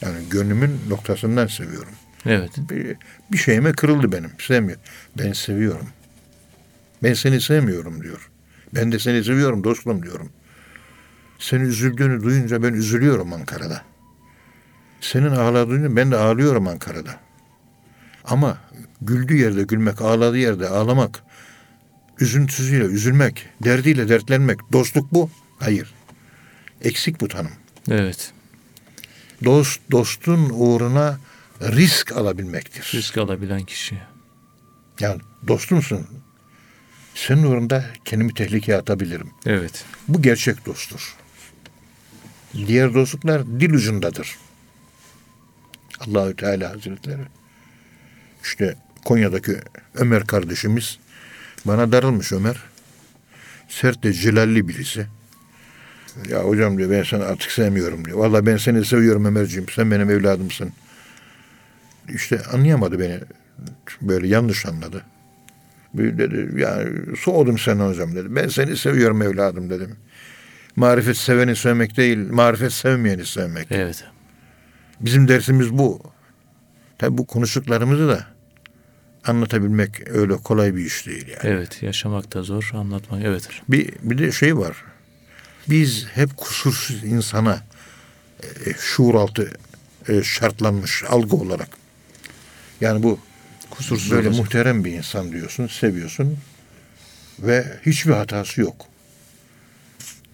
[0.02, 1.92] Yani gönlümün noktasından seviyorum.
[2.26, 2.50] Evet.
[2.58, 2.96] Bir,
[3.32, 4.30] bir şeyime kırıldı benim.
[4.38, 4.78] Sevmiyor.
[5.18, 5.86] Ben seviyorum.
[7.02, 8.30] Ben seni sevmiyorum diyor.
[8.74, 10.30] Ben de seni seviyorum dostum diyorum.
[11.38, 13.82] Senin üzüldüğünü duyunca ben üzülüyorum Ankara'da.
[15.00, 17.20] Senin ağladığını ben de ağlıyorum Ankara'da.
[18.24, 18.58] Ama
[19.02, 21.22] güldüğü yerde gülmek, ağladığı yerde ağlamak,
[22.20, 25.30] üzüntüsüyle üzülmek, derdiyle dertlenmek, dostluk bu.
[25.58, 25.94] Hayır.
[26.82, 27.52] Eksik bu tanım.
[27.90, 28.32] Evet.
[29.44, 31.18] Dost, dostun uğruna
[31.60, 32.90] risk alabilmektir.
[32.94, 33.98] Risk alabilen kişi.
[35.00, 36.06] Yani dostumsun.
[37.14, 39.30] Senin uğrunda kendimi tehlikeye atabilirim.
[39.46, 39.84] Evet.
[40.08, 41.14] Bu gerçek dosttur.
[42.54, 44.36] Diğer dostluklar dil ucundadır.
[46.00, 47.22] Allahü Teala Hazretleri.
[48.42, 49.56] İşte Konya'daki
[49.94, 50.98] Ömer kardeşimiz
[51.64, 52.56] bana darılmış Ömer.
[53.68, 55.06] Sert de celalli birisi.
[56.30, 58.18] Ya hocam diyor ben seni artık sevmiyorum diyor.
[58.18, 59.68] Vallahi ben seni seviyorum Ömerciğim.
[59.68, 60.72] Sen benim evladımsın.
[62.14, 63.20] İşte anlayamadı beni.
[64.02, 65.02] Böyle yanlış anladı.
[65.94, 68.34] Bir dedi yani soğudum senden hocam dedi.
[68.34, 69.96] Ben seni seviyorum evladım dedim.
[70.76, 73.66] Marifet seveni sevmek değil, marifet sevmeyeni sevmek.
[73.70, 74.04] Evet.
[75.00, 76.02] Bizim dersimiz bu.
[76.98, 78.26] Tabi bu konuştuklarımızı da
[79.24, 81.40] anlatabilmek öyle kolay bir iş değil yani.
[81.42, 81.82] Evet.
[81.82, 82.70] Yaşamak da zor.
[82.74, 83.22] Anlatmak.
[83.24, 83.48] Evet.
[83.68, 84.76] Bir, bir de şey var.
[85.68, 87.62] Biz hep kusursuz insana
[88.42, 89.50] e, şuur altı
[90.08, 91.68] e, şartlanmış algı olarak.
[92.80, 93.18] Yani bu
[93.70, 94.44] Kusursuz böyle olacak.
[94.44, 96.38] muhterem bir insan diyorsun, seviyorsun
[97.38, 98.86] ve hiçbir hatası yok.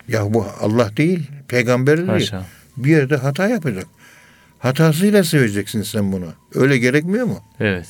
[0.08, 2.08] Ya bu Allah değil, peygamber değil.
[2.08, 2.46] Haşa.
[2.76, 3.86] Bir yerde hata yapacak.
[4.58, 6.34] Hatasıyla seveceksin sen bunu.
[6.54, 7.44] Öyle gerekmiyor mu?
[7.60, 7.86] Evet.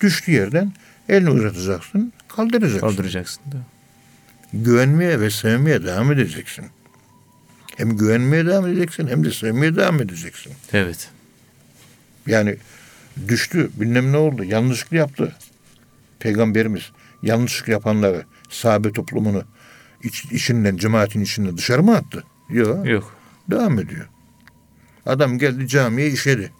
[0.00, 0.72] Düştüğü yerden
[1.08, 2.80] elini uzatacaksın, kaldıracaksın.
[2.88, 3.56] Kaldıracaksın da.
[4.52, 6.66] Güvenmeye ve sevmeye devam edeceksin.
[7.76, 10.52] Hem güvenmeye devam edeceksin hem de sevmeye devam edeceksin.
[10.72, 11.10] Evet.
[12.26, 12.56] Yani
[13.28, 15.36] düştü, bilmem ne oldu, yanlışlık yaptı.
[16.18, 16.90] Peygamberimiz
[17.22, 19.44] yanlışlık yapanları, sahabe toplumunu
[20.02, 22.24] iç, içinden, cemaatin içinden dışarı mı attı?
[22.50, 22.86] Yok.
[22.86, 23.16] Yok.
[23.50, 24.08] Devam ediyor.
[25.06, 26.52] Adam geldi camiye işedi.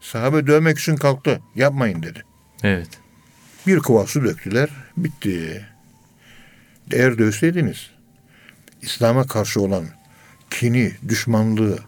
[0.00, 1.40] Sahabe dövmek için kalktı.
[1.54, 2.24] Yapmayın dedi.
[2.62, 2.88] Evet.
[3.66, 4.68] Bir kova su döktüler.
[4.96, 5.66] Bitti.
[6.92, 7.90] Eğer dövseydiniz
[8.82, 9.84] İslam'a karşı olan
[10.50, 11.78] kini, düşmanlığı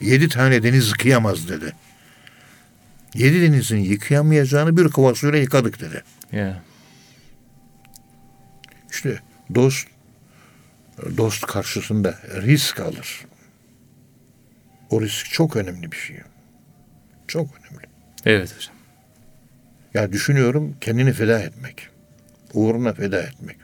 [0.00, 1.72] yedi tane deniz yıkayamaz dedi.
[3.14, 6.02] Yedi denizin yıkayamayacağını bir kova suyla yıkadık dedi.
[6.32, 6.62] Ya.
[8.90, 9.20] İşte
[9.54, 9.88] dost
[11.16, 13.26] dost karşısında risk alır.
[14.90, 16.16] O risk çok önemli bir şey.
[17.28, 17.86] Çok önemli.
[18.24, 18.74] Evet hocam.
[19.94, 21.88] Ya düşünüyorum kendini feda etmek.
[22.54, 23.56] Uğruna feda etmek.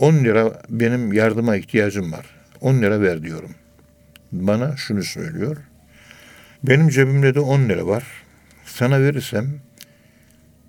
[0.00, 2.26] 10 lira benim yardıma ihtiyacım var.
[2.60, 3.50] 10 lira ver diyorum.
[4.32, 5.56] Bana şunu söylüyor.
[6.62, 8.04] Benim cebimde de 10 lira var.
[8.64, 9.60] Sana verirsem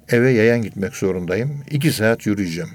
[0.10, 1.64] eve yayan gitmek zorundayım.
[1.72, 2.70] 2 saat yürüyeceğim.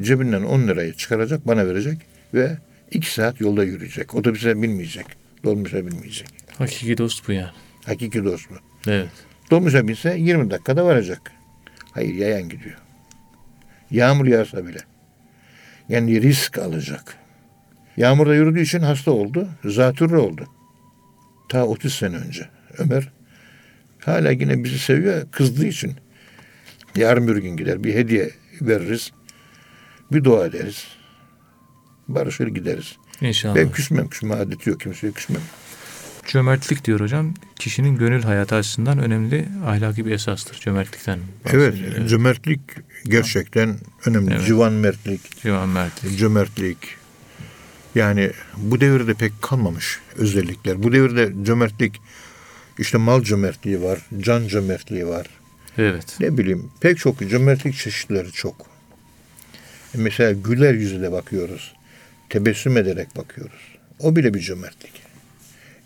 [0.00, 1.98] Cebinden 10 lirayı çıkaracak, bana verecek
[2.34, 2.58] ve
[2.90, 4.14] 2 saat yolda yürüyecek.
[4.14, 5.06] Otobüse binmeyecek.
[5.44, 6.28] Dolmuşa binmeyecek.
[6.58, 7.50] Hakiki dost bu yani.
[7.86, 8.54] Hakiki dost bu.
[8.90, 9.08] Evet.
[9.50, 11.32] Dolmuşa binse 20 dakikada varacak.
[11.92, 12.76] Hayır yayan gidiyor.
[13.90, 14.78] Yağmur yağsa bile.
[15.88, 17.16] Yani risk alacak.
[17.96, 19.48] Yağmurda yürüdüğü için hasta oldu.
[19.64, 20.46] Zatürre oldu.
[21.48, 22.48] Ta 30 sene önce.
[22.78, 23.12] Ömer
[24.08, 25.94] hala yine bizi seviyor kızdığı için.
[26.96, 29.12] Yarın bir gün gider bir hediye veririz.
[30.12, 30.86] Bir dua ederiz.
[32.08, 32.96] Barışır gideriz.
[33.20, 33.54] İnşallah.
[33.54, 34.08] Ben küsmem.
[34.08, 34.80] Küsme adeti yok.
[34.80, 35.42] Kimseye küsmem.
[36.26, 37.34] Cömertlik diyor hocam.
[37.56, 40.60] Kişinin gönül hayatı açısından önemli ahlaki bir esastır.
[40.60, 41.18] Cömertlikten.
[41.52, 41.74] Evet.
[42.08, 42.60] Cömertlik
[43.04, 44.34] gerçekten önemli.
[44.34, 44.46] Evet.
[44.46, 45.42] Civan mertlik.
[45.42, 46.18] Civan mertlik.
[46.18, 46.78] cömertlik.
[47.94, 50.82] Yani bu devirde pek kalmamış özellikler.
[50.82, 52.00] Bu devirde cömertlik
[52.78, 55.26] işte mal cömertliği var, can cömertliği var.
[55.78, 56.16] Evet.
[56.20, 58.66] Ne bileyim pek çok cömertlik çeşitleri çok.
[59.94, 61.74] Mesela güler yüzüne bakıyoruz.
[62.28, 63.76] Tebessüm ederek bakıyoruz.
[63.98, 64.92] O bile bir cömertlik.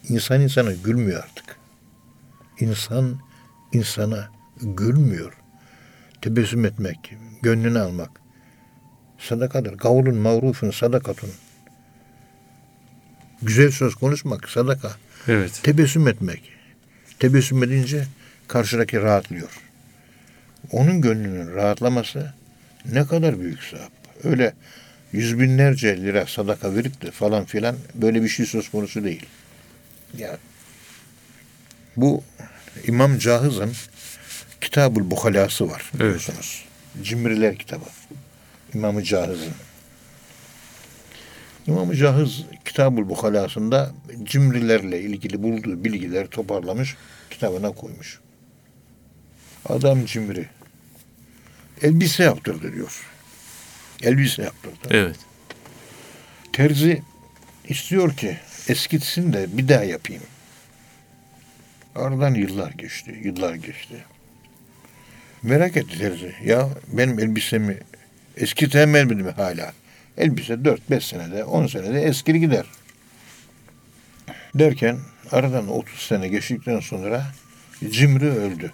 [0.08, 1.56] İnsan insana gülmüyor artık.
[2.60, 3.20] İnsan
[3.72, 5.32] insana gülmüyor.
[6.22, 8.10] Tebessüm etmek, gönlünü almak
[9.18, 9.78] sadakadır.
[9.78, 11.30] Kavlun mavrufun sadakatun.
[13.42, 14.92] Güzel söz konuşmak sadaka.
[15.28, 15.60] Evet.
[15.62, 16.42] Tebessüm etmek.
[17.18, 18.06] Tebessüm edince
[18.48, 19.60] karşıdaki rahatlıyor.
[20.70, 22.32] Onun gönlünün rahatlaması
[22.92, 23.92] ne kadar büyük sevap.
[24.24, 24.54] Öyle
[25.12, 29.26] yüz binlerce lira sadaka verip de falan filan böyle bir şey söz konusu değil.
[30.18, 30.38] Ya
[31.96, 32.24] bu
[32.86, 33.72] İmam Cahız'ın
[34.62, 36.64] Kitabul Buhalası var biliyorsunuz.
[37.02, 37.84] Cimriler kitabı.
[38.74, 39.52] İmam-ı Cahız'ın.
[41.66, 43.92] İmam-ı Cahız Kitabul Buhalasında
[44.24, 46.96] cimrilerle ilgili bulduğu bilgileri toparlamış,
[47.30, 48.20] kitabına koymuş.
[49.68, 50.48] Adam cimri.
[51.82, 53.06] Elbise yaptırdı diyor.
[54.02, 54.88] Elbise yaptırdı.
[54.90, 55.16] Evet.
[56.52, 57.02] Terzi
[57.68, 60.22] istiyor ki eskitsin de bir daha yapayım.
[61.94, 64.04] Aradan yıllar geçti, yıllar geçti.
[65.42, 66.34] Merak etti terzi.
[66.44, 67.78] Ya benim elbisemi
[68.36, 69.72] eskitemedi mi hala?
[70.18, 72.66] Elbise 4-5 senede, 10 senede eskir gider.
[74.54, 74.98] Derken
[75.32, 77.26] aradan 30 sene geçtikten sonra
[77.90, 78.72] Cimri öldü.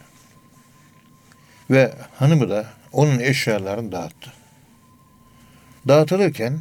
[1.71, 4.33] Ve hanımı da onun eşyalarını dağıttı.
[5.89, 6.59] Dağıtılırken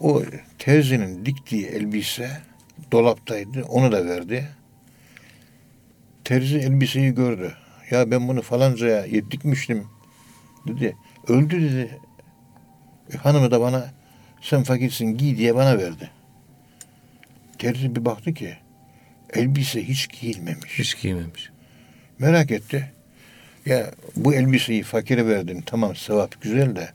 [0.00, 0.22] o
[0.58, 2.42] terzinin diktiği elbise
[2.92, 3.64] dolaptaydı.
[3.64, 4.48] Onu da verdi.
[6.24, 7.54] Terzi elbiseyi gördü.
[7.90, 9.86] Ya ben bunu falancaya dikmiştim
[10.66, 10.96] dedi.
[11.28, 11.98] Öldü dedi.
[13.14, 13.92] E, hanımı da bana
[14.40, 16.10] sen fakirsin giy diye bana verdi.
[17.58, 18.56] Terzi bir baktı ki
[19.32, 20.78] elbise hiç giyilmemiş.
[20.78, 21.50] Hiç giymemiş.
[22.18, 22.92] Merak etti.
[23.66, 26.88] Ya bu elbiseyi fakire verdin tamam sevap güzel de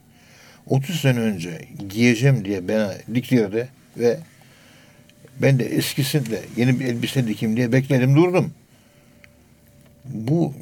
[0.68, 4.20] 30 sene önce giyeceğim diye bana diktirdi ve
[5.42, 8.54] ben de eskisinde yeni bir elbise dikeyim diye bekledim durdum.
[10.06, 10.54] Bu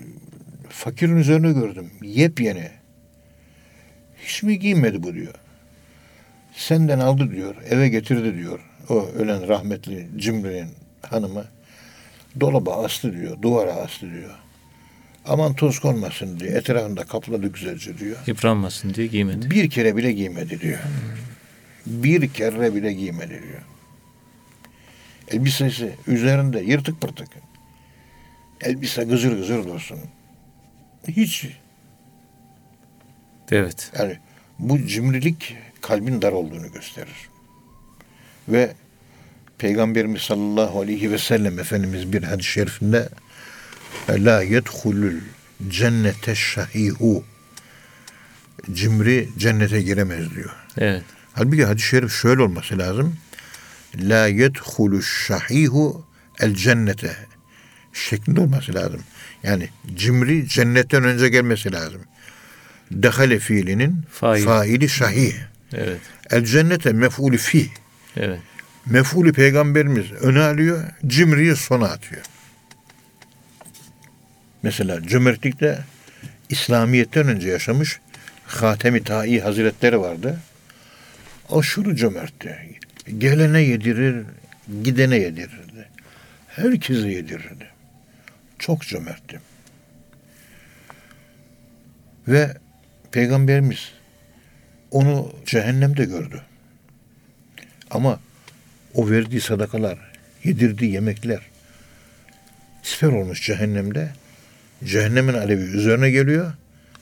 [0.71, 1.91] fakirin üzerine gördüm.
[2.01, 2.71] Yepyeni.
[4.25, 5.34] Hiç mi giymedi bu diyor.
[6.53, 7.55] Senden aldı diyor.
[7.69, 8.60] Eve getirdi diyor.
[8.89, 10.69] O ölen rahmetli Cimri'nin
[11.01, 11.45] hanımı.
[12.39, 13.41] Dolaba astı diyor.
[13.41, 14.31] Duvara astı diyor.
[15.25, 16.51] Aman toz konmasın diye.
[16.51, 18.17] Etrafında kapladı güzelce diyor.
[18.27, 19.51] Yıpranmasın diye giymedi.
[19.51, 20.79] Bir kere bile giymedi diyor.
[21.86, 23.62] Bir kere bile giymedi diyor.
[25.27, 27.27] Elbisesi üzerinde yırtık pırtık.
[28.62, 29.99] Elbise gızır gızır dursun.
[31.08, 31.48] Hiç
[33.52, 33.92] Evet.
[34.00, 34.20] yani
[34.60, 37.30] bu cimrilik kalbin dar olduğunu gösterir.
[38.48, 38.74] Ve
[39.58, 43.10] Peygamberimiz sallallahu aleyhi ve sellem Efendimiz bir hadis-i şerifinde
[44.10, 45.20] La yedhulul
[45.70, 47.24] cennete şahihu
[48.74, 50.56] Cimri cennete giremez diyor.
[50.78, 51.04] Evet.
[51.34, 53.18] Halbuki hadis-i şerif şöyle olması lazım.
[53.96, 56.06] La yedhulu şahihu
[56.40, 57.16] el cennete
[57.94, 59.02] şeklinde olması lazım.
[59.43, 62.01] Yani cimri cennetten önce gelmesi lazım.
[62.91, 64.45] Dehale fiilinin Fail.
[64.45, 65.34] faili şahih.
[65.73, 65.99] Evet.
[66.30, 67.69] El cennete mef'ulü fi.
[68.17, 68.39] Evet.
[68.86, 72.21] Mef'ulü peygamberimiz öne alıyor, cimriyi sona atıyor.
[74.63, 75.80] Mesela cömertlikte
[76.49, 77.99] İslamiyet'ten önce yaşamış
[78.45, 80.39] Hatemi Tai Hazretleri vardı.
[81.49, 82.80] Aşırı cömertti.
[83.17, 84.25] Gelene yedirir,
[84.84, 85.88] gidene yedirirdi.
[86.47, 87.70] Herkese yedirirdi.
[88.62, 89.39] Çok cömertti.
[92.28, 92.58] Ve
[93.12, 93.91] Peygamberimiz
[94.91, 96.41] onu cehennemde gördü.
[97.91, 98.19] Ama
[98.93, 100.00] o verdiği sadakalar,
[100.43, 101.39] yedirdiği yemekler
[102.84, 104.13] siper olmuş cehennemde.
[104.84, 106.54] Cehennemin alevi üzerine geliyor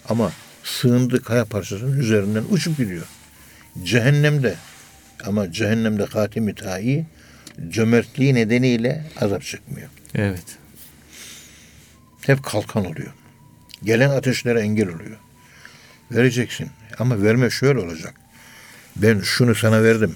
[0.09, 0.31] ama
[0.63, 3.07] sığındığı kaya parçasının üzerinden uçup gidiyor.
[3.83, 4.55] Cehennemde
[5.25, 7.05] ama cehennemde Hatim-i Ta'i
[7.69, 9.89] cömertliği nedeniyle azap çıkmıyor.
[10.15, 10.58] Evet.
[12.29, 13.13] Hep kalkan oluyor.
[13.83, 15.17] Gelen ateşlere engel oluyor.
[16.11, 18.13] Vereceksin ama verme şöyle olacak.
[18.95, 20.15] Ben şunu sana verdim.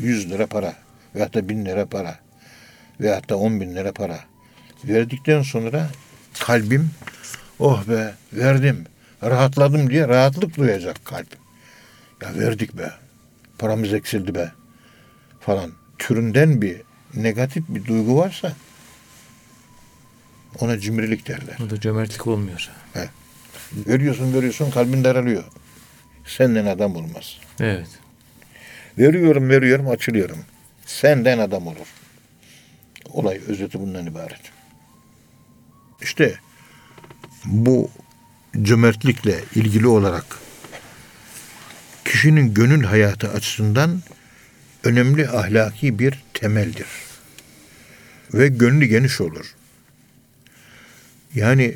[0.00, 0.74] 100 lira para
[1.14, 2.18] veyahut da 1000 lira para
[3.00, 4.20] veyahut da 10 bin lira para.
[4.84, 5.88] Verdikten sonra
[6.40, 6.90] kalbim
[7.58, 8.84] oh be verdim
[9.22, 11.36] rahatladım diye rahatlık duyacak kalp.
[12.22, 12.90] Ya verdik be
[13.58, 14.52] paramız eksildi be
[15.40, 16.82] falan türünden bir
[17.14, 18.52] negatif bir duygu varsa
[20.60, 21.58] ona cimrilik derler.
[21.66, 22.70] O da cömertlik olmuyor.
[23.72, 25.44] Veriyorsun veriyorsun kalbin daralıyor.
[26.26, 27.38] Senden adam olmaz.
[27.60, 27.88] Evet.
[28.98, 30.38] Veriyorum veriyorum açılıyorum.
[30.86, 31.86] Senden adam olur.
[33.10, 34.40] Olay özeti bundan ibaret.
[36.02, 36.34] İşte
[37.44, 37.90] bu
[38.62, 40.24] cömertlikle ilgili olarak
[42.04, 44.02] kişinin gönül hayatı açısından
[44.84, 46.86] önemli ahlaki bir temeldir.
[48.34, 49.54] Ve gönlü geniş olur.
[51.34, 51.74] Yani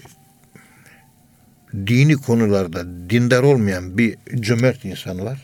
[1.87, 5.39] dini konularda dindar olmayan bir cömert insan var.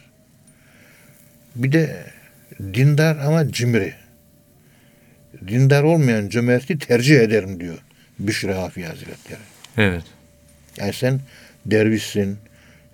[1.56, 2.04] Bir de
[2.60, 3.94] dindar ama cimri.
[5.48, 7.78] Dindar olmayan cömerti tercih ederim diyor
[8.18, 9.40] Büşra Hafi Hazretleri.
[9.76, 10.04] Evet.
[10.76, 11.20] Yani sen
[11.66, 12.38] dervişsin,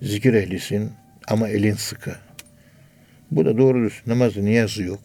[0.03, 0.93] zikir ehlisin
[1.29, 2.17] ama elin sıkı.
[3.31, 5.01] Bu da doğru düz namazı niyazı yok.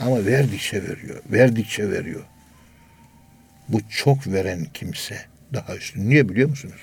[0.00, 2.24] Ama verdikçe veriyor, verdikçe veriyor.
[3.68, 6.10] Bu çok veren kimse daha üstün.
[6.10, 6.80] Niye biliyor musunuz?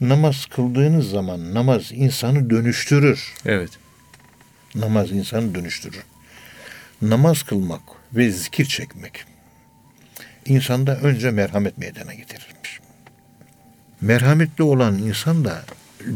[0.00, 3.34] Namaz kıldığınız zaman namaz insanı dönüştürür.
[3.46, 3.70] Evet.
[4.74, 6.02] Namaz insanı dönüştürür.
[7.02, 9.24] Namaz kılmak ve zikir çekmek
[10.44, 12.80] insanda önce merhamet meydana getirirmiş.
[14.00, 15.64] Merhametli olan insan da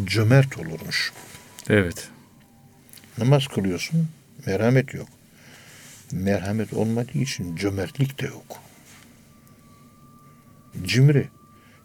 [0.04, 1.12] cömert olurmuş.
[1.68, 2.08] Evet.
[3.18, 4.08] Namaz kılıyorsun,
[4.46, 5.08] merhamet yok.
[6.12, 8.62] Merhamet olmadığı için cömertlik de yok.
[10.84, 11.28] Cimri.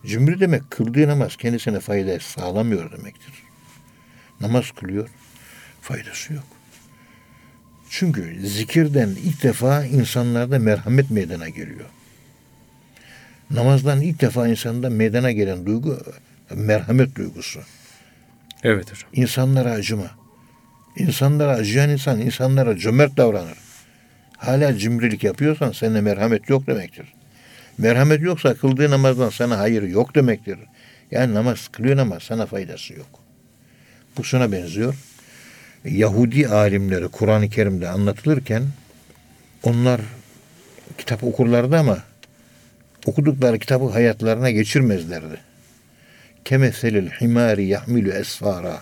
[0.06, 3.34] Cimri demek kıldığı namaz kendisine fayda sağlamıyor demektir.
[4.42, 5.10] Namaz kılıyor,
[5.82, 6.44] faydası yok.
[7.90, 11.90] Çünkü zikirden ilk defa insanlarda merhamet meydana geliyor.
[13.52, 16.00] Namazdan ilk defa insanda meydana gelen duygu
[16.56, 17.60] merhamet duygusu.
[18.64, 19.10] Evet hocam.
[19.14, 20.12] İnsanlara acıma.
[20.98, 23.58] İnsanlara acıyan insan insanlara cömert davranır.
[24.38, 27.14] Hala cimrilik yapıyorsan seninle merhamet yok demektir.
[27.78, 30.60] Merhamet yoksa kıldığı namazdan sana hayır yok demektir.
[31.12, 33.20] Yani namaz kılıyor ama sana faydası yok.
[34.18, 34.96] Bu şuna benziyor.
[35.86, 38.64] Yahudi alimleri Kur'an-ı Kerim'de anlatılırken
[39.64, 40.02] onlar
[40.98, 42.04] kitap okurlardı ama
[43.06, 45.38] okudukları kitabı hayatlarına geçirmezlerdi.
[46.46, 48.82] Kemeselil himari yahmilu esfara.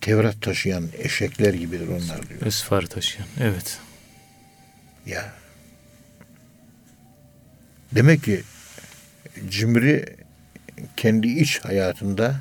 [0.00, 2.46] Tevrat taşıyan eşekler gibidir onlar diyor.
[2.46, 3.28] Esfar taşıyan.
[3.40, 3.78] Evet.
[5.06, 5.32] Ya.
[7.94, 8.42] Demek ki
[9.48, 10.16] cimri
[10.96, 12.36] kendi iç hayatında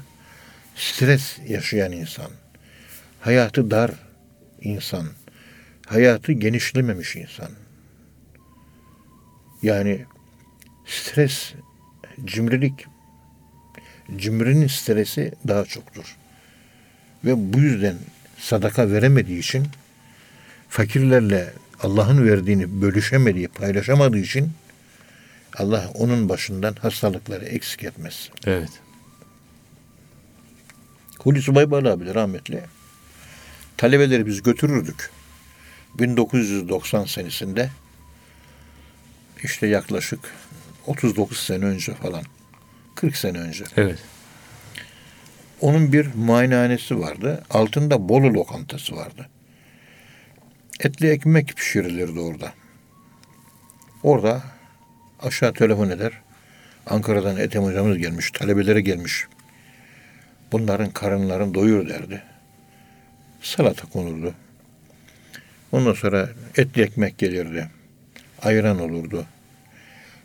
[0.75, 2.31] stres yaşayan insan.
[3.19, 3.91] Hayatı dar
[4.61, 5.07] insan.
[5.85, 7.49] Hayatı genişlememiş insan.
[9.61, 10.05] Yani
[10.85, 11.53] stres,
[12.25, 12.85] cimrilik,
[14.15, 16.15] cimrinin stresi daha çoktur.
[17.25, 17.95] Ve bu yüzden
[18.37, 19.67] sadaka veremediği için
[20.69, 24.51] fakirlerle Allah'ın verdiğini bölüşemediği, paylaşamadığı için
[25.57, 28.29] Allah onun başından hastalıkları eksik etmez.
[28.45, 28.69] Evet.
[31.19, 32.63] Hulusi Baybal abi de rahmetli.
[33.77, 35.11] Talebeleri biz götürürdük.
[35.99, 37.69] 1990 senesinde
[39.43, 40.19] işte yaklaşık
[40.87, 42.23] 39 sene önce falan.
[42.95, 43.65] 40 sene önce.
[43.77, 43.99] Evet.
[45.61, 47.43] Onun bir muayenehanesi vardı.
[47.49, 49.29] Altında Bolu lokantası vardı.
[50.79, 52.53] Etli ekmek pişirilirdi orada.
[54.03, 54.43] Orada
[55.21, 56.11] aşağı telefon eder.
[56.87, 59.25] Ankara'dan Ethem hocamız gelmiş, talebelere gelmiş.
[60.51, 62.23] Bunların karınlarını doyur derdi.
[63.41, 64.33] Salata konurdu.
[65.71, 67.67] Ondan sonra etli ekmek gelirdi.
[68.41, 69.25] Ayran olurdu.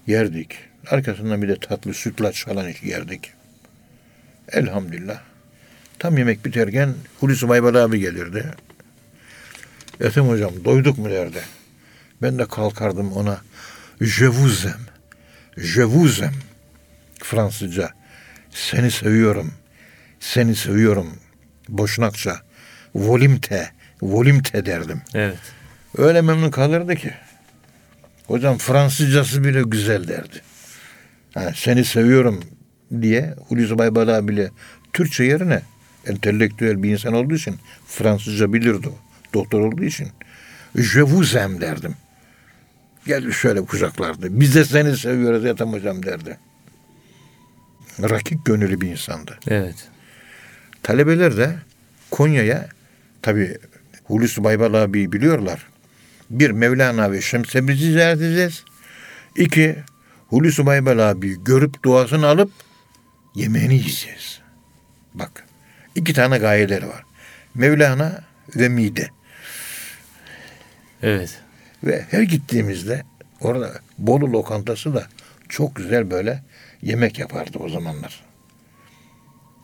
[0.07, 0.59] Yerdik.
[0.91, 3.33] Arkasından bir de tatlı sütlaç falan yerdik.
[4.53, 5.21] Elhamdülillah.
[5.99, 8.45] Tam yemek biterken Hulusi Baybal abi gelirdi.
[10.01, 11.41] Ethem hocam doyduk mu derdi.
[12.23, 13.41] Ben de kalkardım ona
[14.01, 14.87] je vous aime.
[15.57, 16.43] Je vous aime.
[17.23, 17.91] Fransızca.
[18.51, 19.53] Seni seviyorum.
[20.21, 21.17] Seni seviyorum.
[21.69, 22.41] Boşnakça.
[22.95, 23.71] Volimte.
[24.03, 25.03] Volimte derdim.
[25.15, 25.39] Evet.
[25.99, 27.15] Öyle memnun kalırdı ki.
[28.27, 30.43] Hocam Fransızcası bile güzel derdi.
[31.35, 32.45] Ha, seni seviyorum
[33.03, 34.51] diye Hulusi Baybala bile
[34.93, 35.63] Türkçe yerine
[36.07, 38.99] entelektüel bir insan olduğu için Fransızca bilirdi o.
[39.35, 40.09] Doktor olduğu için.
[40.77, 41.95] Je vous aime derdim.
[43.07, 44.41] Gel şöyle kucaklardı.
[44.41, 46.39] Biz de seni seviyoruz Ethem hocam derdi.
[48.01, 49.39] Rakip gönüllü bir insandı.
[49.49, 49.89] Evet.
[50.83, 51.57] Talebeler de
[52.11, 52.69] Konya'ya
[53.23, 53.59] tabi
[54.05, 55.67] Hulusi Baybal abi biliyorlar.
[56.31, 58.65] Bir Mevlana ve Şemsebizi ziyaret edeceğiz.
[59.37, 59.77] İki
[60.29, 62.51] Hulusi Baybal abi görüp duasını alıp
[63.35, 64.41] yemeğini yiyeceğiz.
[65.15, 65.45] Bak
[65.95, 67.03] iki tane gayeleri var.
[67.55, 68.23] Mevlana
[68.57, 69.11] ve mide.
[71.03, 71.46] Evet.
[71.85, 73.03] Ve her gittiğimizde
[73.41, 75.07] orada Bolu lokantası da
[75.49, 76.43] çok güzel böyle
[76.83, 78.25] yemek yapardı o zamanlar.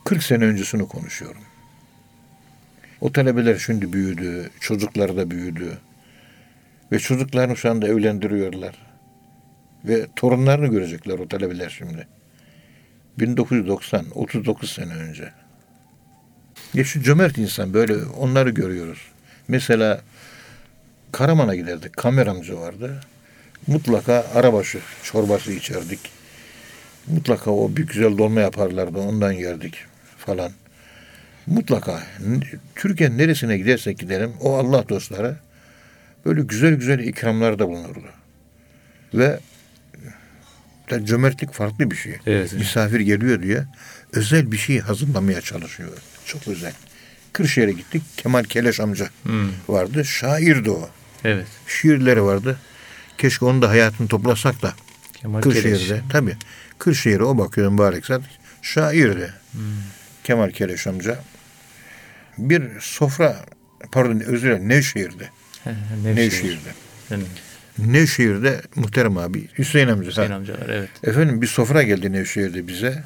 [0.05, 1.41] 40 sene öncesini konuşuyorum.
[3.01, 5.77] O talebeler şimdi büyüdü, çocukları da büyüdü.
[6.91, 8.75] Ve çocuklarını şu anda evlendiriyorlar.
[9.85, 12.07] Ve torunlarını görecekler o talebeler şimdi.
[13.19, 15.31] 1990, 39 sene önce.
[16.73, 19.01] Ya şu cömert insan böyle onları görüyoruz.
[19.47, 20.01] Mesela
[21.17, 21.97] Karaman'a giderdik.
[21.97, 23.01] Kameramcı vardı.
[23.67, 25.99] Mutlaka arabaşı çorbası içerdik.
[27.07, 28.99] Mutlaka o bir güzel dolma yaparlardı.
[28.99, 29.75] Ondan yerdik
[30.17, 30.51] falan.
[31.47, 32.03] Mutlaka
[32.75, 35.35] Türkiye'nin neresine gidersek gidelim o Allah dostları
[36.25, 38.07] böyle güzel güzel ikramlarda bulunurdu.
[39.13, 39.39] Ve
[40.89, 42.15] de cömertlik farklı bir şey.
[42.27, 42.53] Evet.
[42.53, 43.63] Misafir geliyor diye
[44.13, 45.89] özel bir şey hazırlamaya çalışıyor.
[46.25, 46.73] Çok özel.
[47.33, 48.03] Kırşehir'e gittik.
[48.17, 49.49] Kemal Keleş amca Hmm.
[49.67, 50.05] vardı.
[50.05, 50.89] Şairdi o.
[51.23, 51.47] Evet.
[51.67, 52.57] Şiirleri vardı.
[53.17, 54.73] Keşke onu da hayatını toplasak da.
[55.13, 55.41] Kemal.
[55.41, 56.01] Kırşehir'de.
[56.11, 56.35] Tabii.
[56.79, 58.21] Kırşehir'e o bakıyor mübarek zat.
[58.61, 59.33] Şairdi.
[60.23, 61.19] Kemal Keleş amca.
[62.37, 63.45] Bir sofra
[63.91, 65.29] pardon özür dilerim Nevşehir'de.
[66.03, 66.15] Nevşehir.
[66.15, 66.69] Nevşehir'de.
[67.09, 67.23] Yani
[67.77, 70.09] Nevşehir'de muhterem abi Hüseyin amca.
[70.09, 70.35] Hüseyin ha.
[70.35, 70.89] amcalar evet.
[71.03, 73.03] Efendim bir sofra geldi Nevşehir'de bize.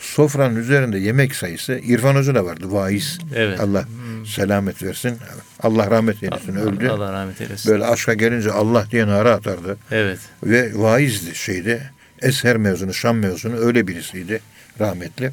[0.00, 3.18] Sofranın üzerinde yemek sayısı İrfan Hoca da vardı vaiz.
[3.34, 3.60] Evet.
[3.60, 3.84] Allah
[4.26, 5.18] selamet versin.
[5.60, 6.88] Allah rahmet eylesin öldü.
[6.88, 7.72] Allah rahmet eylesin.
[7.72, 9.76] Böyle aşka gelince Allah diye nara atardı.
[9.90, 10.18] Evet.
[10.42, 11.82] Ve vaizdi şeyde.
[12.22, 14.40] Eser mezunu, Şam mezunu öyle birisiydi
[14.80, 15.30] rahmetli.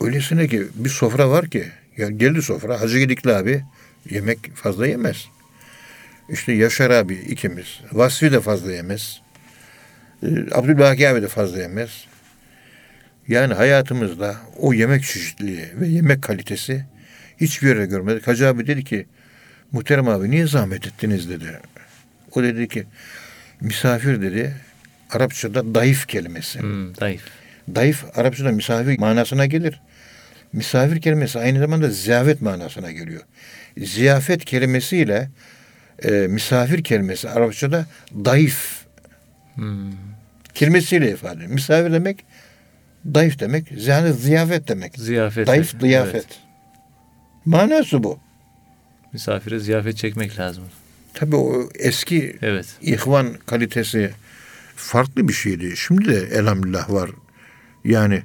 [0.00, 1.64] Öylesine ki bir sofra var ki
[1.96, 3.64] ya geldi sofra Hacı Gedikli abi
[4.10, 5.28] yemek fazla yemez.
[6.28, 7.80] İşte Yaşar abi ikimiz.
[7.92, 9.20] Vasfi de fazla yemez.
[10.22, 12.04] Ee, Abdülbaki abi de fazla yemez.
[13.28, 16.84] Yani hayatımızda o yemek çeşitliliği ve yemek kalitesi
[17.40, 18.26] hiçbir yere görmedik.
[18.26, 19.06] Hacı abi dedi ki
[19.72, 21.60] Muhterem abi niye zahmet ettiniz dedi.
[22.34, 22.84] O dedi ki
[23.60, 24.54] misafir dedi
[25.10, 26.60] Arapçada dayıf kelimesi.
[26.60, 27.22] Hmm, zayıf.
[27.74, 29.80] Dayıf Arapçada misafir manasına gelir.
[30.52, 33.22] Misafir kelimesi aynı zamanda ziyafet manasına geliyor.
[33.78, 35.28] Ziyafet kelimesiyle
[36.04, 38.84] e, misafir kelimesi Arapçada dayıf
[39.54, 39.92] Hmm.
[40.54, 41.46] kelimesiyle ifade.
[41.46, 42.24] Misafir demek
[43.14, 44.98] dayıf demek, yani ziyafet demek.
[44.98, 45.46] Ziyafet.
[45.46, 46.14] Dayıf, ziyafet.
[46.14, 46.38] Evet.
[47.46, 48.18] Manası bu.
[49.12, 50.64] Misafire ziyafet çekmek lazım.
[51.14, 52.66] Tabii o eski Evet.
[52.80, 54.10] ihvan kalitesi
[54.76, 55.76] farklı bir şeydi.
[55.76, 57.10] Şimdi de elhamdülillah var.
[57.84, 58.22] Yani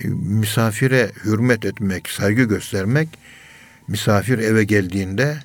[0.00, 3.08] e, misafire hürmet etmek, saygı göstermek
[3.88, 5.36] misafir eve geldiğinde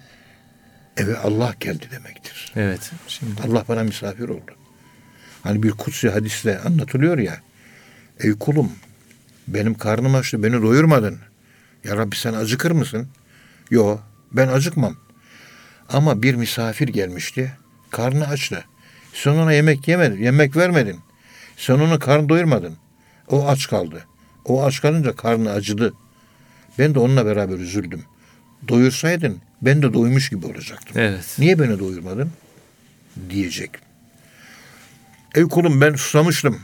[0.97, 2.53] eve Allah geldi demektir.
[2.55, 2.91] Evet.
[3.07, 4.51] Şimdi Allah bana misafir oldu.
[5.43, 7.37] Hani bir kutsi hadiste anlatılıyor ya.
[8.19, 8.71] Ey kulum
[9.47, 11.19] benim karnım açtı beni doyurmadın.
[11.85, 13.07] Ya Rabbi sen acıkır mısın?
[13.69, 13.97] Yo
[14.31, 14.95] ben acıkmam.
[15.89, 17.57] Ama bir misafir gelmişti.
[17.91, 18.65] Karnı açtı.
[19.13, 20.99] Sen ona yemek yemedin, yemek vermedin.
[21.57, 22.77] Sen onu karnı doyurmadın.
[23.27, 24.05] O aç kaldı.
[24.45, 25.93] O aç kalınca karnı acıdı.
[26.79, 28.03] Ben de onunla beraber üzüldüm.
[28.67, 30.95] Doyursaydın ben de doymuş gibi olacaktım.
[30.95, 31.35] evet.
[31.39, 32.31] Niye beni doyurmadın?
[33.29, 33.71] Diyecek.
[35.35, 36.59] Ey kulum ben susamıştım.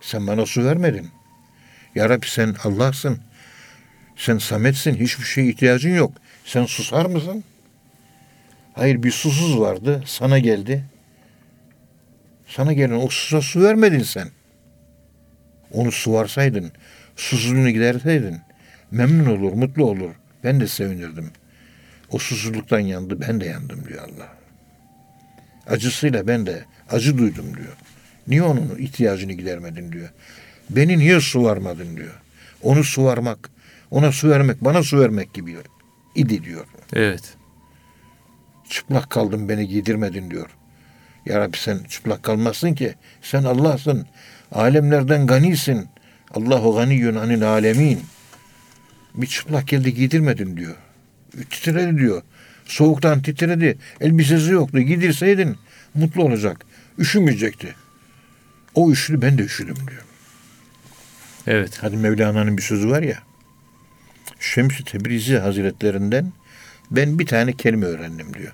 [0.00, 1.08] Sen bana su vermedin.
[1.94, 3.20] Ya Rabbi sen Allah'sın.
[4.16, 4.94] Sen sametsin.
[4.94, 6.12] Hiçbir şeye ihtiyacın yok.
[6.44, 7.44] Sen susar mısın?
[8.74, 10.02] Hayır bir susuz vardı.
[10.06, 10.84] Sana geldi.
[12.46, 14.28] Sana gelen o susa su vermedin sen.
[15.72, 16.72] Onu suvarsaydın,
[17.16, 18.40] susuzluğunu giderseydin
[18.90, 20.10] memnun olur, mutlu olur.
[20.44, 21.30] Ben de sevinirdim.
[22.10, 24.28] O susuzluktan yandı, ben de yandım diyor Allah.
[25.66, 27.76] Acısıyla ben de acı duydum diyor.
[28.28, 30.08] Niye onun ihtiyacını gidermedin diyor.
[30.70, 32.20] Beni niye su varmadın diyor.
[32.62, 33.50] Onu su varmak,
[33.90, 35.56] ona su vermek, bana su vermek gibi
[36.14, 36.66] idi diyor.
[36.92, 37.34] Evet.
[38.68, 40.50] Çıplak kaldım beni giydirmedin diyor.
[41.26, 42.94] Ya Rabbi sen çıplak kalmazsın ki.
[43.22, 44.06] Sen Allah'sın.
[44.52, 45.88] Alemlerden ganisin.
[46.34, 48.00] Allahu ganiyyun anil alemin.
[49.14, 50.74] Bir çıplak geldi giydirmedin diyor.
[51.50, 52.22] Titredi diyor.
[52.64, 53.78] Soğuktan titredi.
[54.00, 54.80] Elbisesi yoktu.
[54.80, 55.56] Giydirseydin
[55.94, 56.66] mutlu olacak.
[56.98, 57.74] Üşümeyecekti.
[58.74, 60.02] O üşüdü ben de üşüdüm diyor.
[61.46, 61.78] Evet.
[61.80, 63.25] Hadi Mevlana'nın bir sözü var ya.
[64.40, 66.32] Şems-i Tebrizi Hazretlerinden
[66.90, 68.52] ben bir tane kelime öğrendim diyor.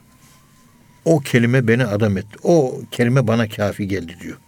[1.05, 2.39] O kelime beni adam etti.
[2.43, 4.39] O kelime bana kafi geldi diyor.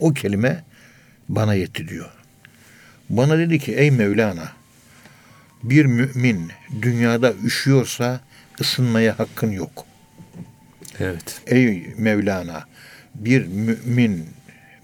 [0.00, 0.64] O kelime
[1.28, 2.10] bana yetti diyor.
[3.10, 4.52] Bana dedi ki ey Mevlana
[5.62, 6.50] bir mümin
[6.82, 8.20] dünyada üşüyorsa
[8.60, 9.86] ısınmaya hakkın yok.
[11.00, 11.40] Evet.
[11.46, 12.64] Ey Mevlana
[13.14, 14.26] bir mümin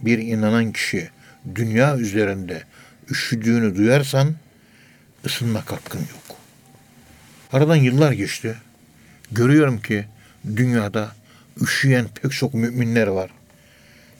[0.00, 1.10] bir inanan kişi
[1.54, 2.62] dünya üzerinde
[3.10, 4.34] üşüdüğünü duyarsan
[5.26, 6.38] ısınmak hakkın yok.
[7.52, 8.56] Aradan yıllar geçti.
[9.32, 10.06] Görüyorum ki
[10.56, 11.12] dünyada
[11.60, 13.30] üşüyen pek çok müminler var.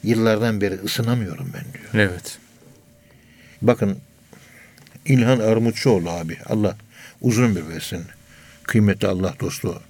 [0.03, 2.09] Yıllardan beri ısınamıyorum ben diyor.
[2.09, 2.37] Evet.
[3.61, 3.97] Bakın
[5.05, 6.37] İlhan Armutçuoğlu abi.
[6.45, 6.77] Allah
[7.21, 8.03] uzun ömür versin.
[8.63, 9.81] Kıymetli Allah dostu.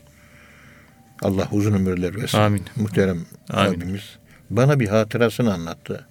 [1.21, 2.37] Allah uzun ömürler versin.
[2.37, 2.65] Amin.
[2.75, 3.77] Muhterem Amin.
[3.79, 4.03] abimiz.
[4.49, 6.07] Bana bir hatırasını anlattı.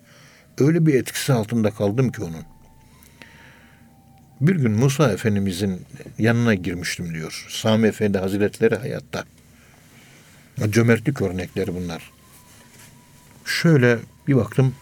[0.59, 2.45] Öyle bir etkisi altında kaldım ki onun.
[4.41, 5.87] Bir gün Musa Efendimizin
[6.19, 7.47] yanına girmiştim diyor.
[7.49, 9.25] Sami Efendi Hazretleri hayatta.
[10.71, 12.11] Cömertlik örnekleri bunlar.
[13.45, 14.75] Şöyle bir baktım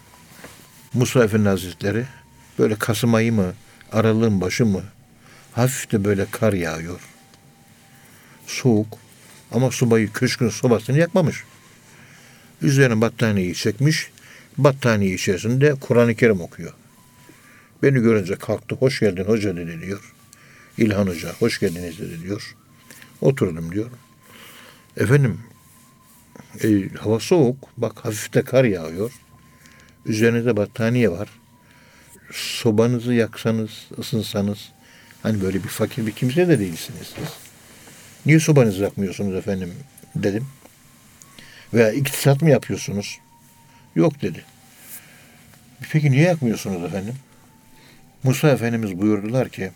[0.93, 2.05] Musa Efendi Hazretleri
[2.59, 3.53] böyle Kasım ayı mı,
[3.91, 4.83] aralığın başı mı
[5.51, 6.99] hafif de böyle kar yağıyor.
[8.47, 8.97] Soğuk
[9.51, 11.43] ama subayı köşkün sobasını yakmamış.
[12.61, 14.11] Üzerine battaniyeyi çekmiş.
[14.57, 16.73] Battaniye içerisinde Kur'an-ı Kerim okuyor.
[17.83, 18.75] Beni görünce kalktı.
[18.75, 20.13] Hoş geldin hoca dedi diyor.
[20.77, 22.55] İlhan Hoca hoş geldiniz dedi diyor.
[23.21, 23.89] Oturdum diyor.
[24.97, 25.39] Efendim
[26.63, 27.57] e, hava soğuk.
[27.77, 29.11] Bak hafif de kar yağıyor.
[30.05, 31.29] Üzerinizde battaniye var.
[32.31, 34.71] Sobanızı yaksanız, ısınsanız
[35.23, 37.33] hani böyle bir fakir bir kimse de değilsiniz siz.
[38.25, 39.73] Niye sobanızı yakmıyorsunuz efendim
[40.15, 40.45] dedim.
[41.73, 43.19] Veya iktisat mı yapıyorsunuz?
[43.95, 44.45] Yok dedi.
[45.91, 47.15] Peki niye yakmıyorsunuz efendim?
[48.23, 49.71] Musa Efendimiz buyurdular ki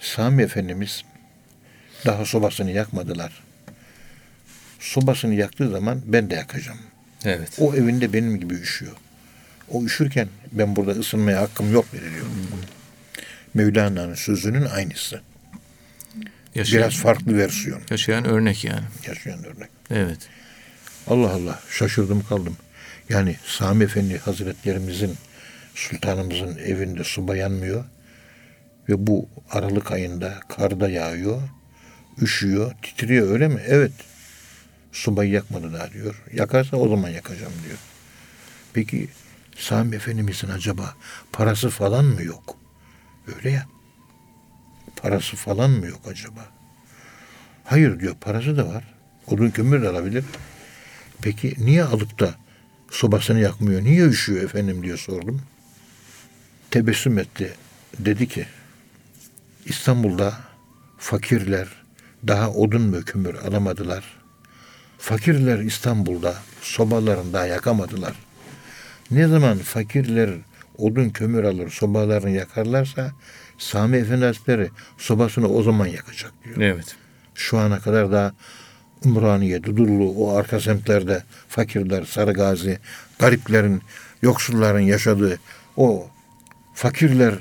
[0.00, 1.04] Sami Efendimiz
[2.06, 3.42] daha sobasını yakmadılar.
[4.80, 6.78] Sobasını yaktığı zaman ben de yakacağım.
[7.24, 7.50] Evet.
[7.58, 8.92] O evinde benim gibi üşüyor.
[9.70, 12.26] O üşürken ben burada ısınmaya hakkım yok veriliyor.
[13.54, 15.20] Mevlana'nın sözünün aynısı.
[16.54, 17.80] Yaşayan, Biraz farklı versiyon.
[17.90, 18.84] yaşayan örnek yani.
[19.06, 19.68] Yaşayan örnek.
[19.90, 20.18] Evet.
[21.06, 22.56] Allah Allah şaşırdım kaldım.
[23.08, 25.14] Yani Sami Efendi Hazretlerimizin
[25.76, 27.84] sultanımızın evinde soba yanmıyor
[28.88, 31.42] ve bu Aralık ayında karda yağıyor,
[32.22, 33.60] üşüyor, titriyor öyle mi?
[33.66, 33.92] Evet.
[34.92, 36.22] Sobayı yakmadı daha diyor.
[36.32, 37.78] Yakarsa o zaman yakacağım diyor.
[38.72, 39.08] Peki
[39.56, 40.94] Sami Efendimizin acaba
[41.32, 42.56] parası falan mı yok?
[43.36, 43.66] Öyle ya.
[44.96, 46.46] Parası falan mı yok acaba?
[47.64, 48.84] Hayır diyor parası da var.
[49.26, 50.24] Odun kömür de alabilir.
[51.22, 52.34] Peki niye alıp da
[52.90, 53.84] sobasını yakmıyor?
[53.84, 55.42] Niye üşüyor efendim diye sordum.
[56.76, 57.52] Tebessüm etti.
[57.98, 58.46] Dedi ki
[59.64, 60.34] İstanbul'da
[60.98, 61.68] fakirler
[62.26, 64.04] daha odun ve kömür alamadılar.
[64.98, 68.12] Fakirler İstanbul'da sobalarını daha yakamadılar.
[69.10, 70.30] Ne zaman fakirler
[70.78, 73.12] odun kömür alır sobalarını yakarlarsa
[73.58, 76.96] Sami Efendi Hazretleri sobasını o zaman yakacak diyor Evet.
[77.34, 78.34] şu ana kadar da
[79.04, 82.78] Umraniye, Dudullu, o arka semtlerde fakirler, Sarıgazi,
[83.18, 83.82] gariplerin,
[84.22, 85.38] yoksulların yaşadığı
[85.76, 86.10] o
[86.76, 87.34] fakirler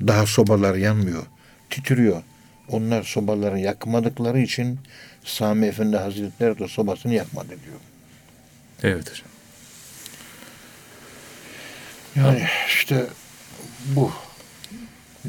[0.00, 1.22] daha sobalar yanmıyor,
[1.70, 2.22] titriyor.
[2.68, 4.78] Onlar sobaları yakmadıkları için
[5.24, 7.80] Sami Efendi Hazretleri de sobasını yakmadı diyor.
[8.82, 9.28] Evet hocam.
[12.16, 13.06] Yani işte
[13.86, 14.12] bu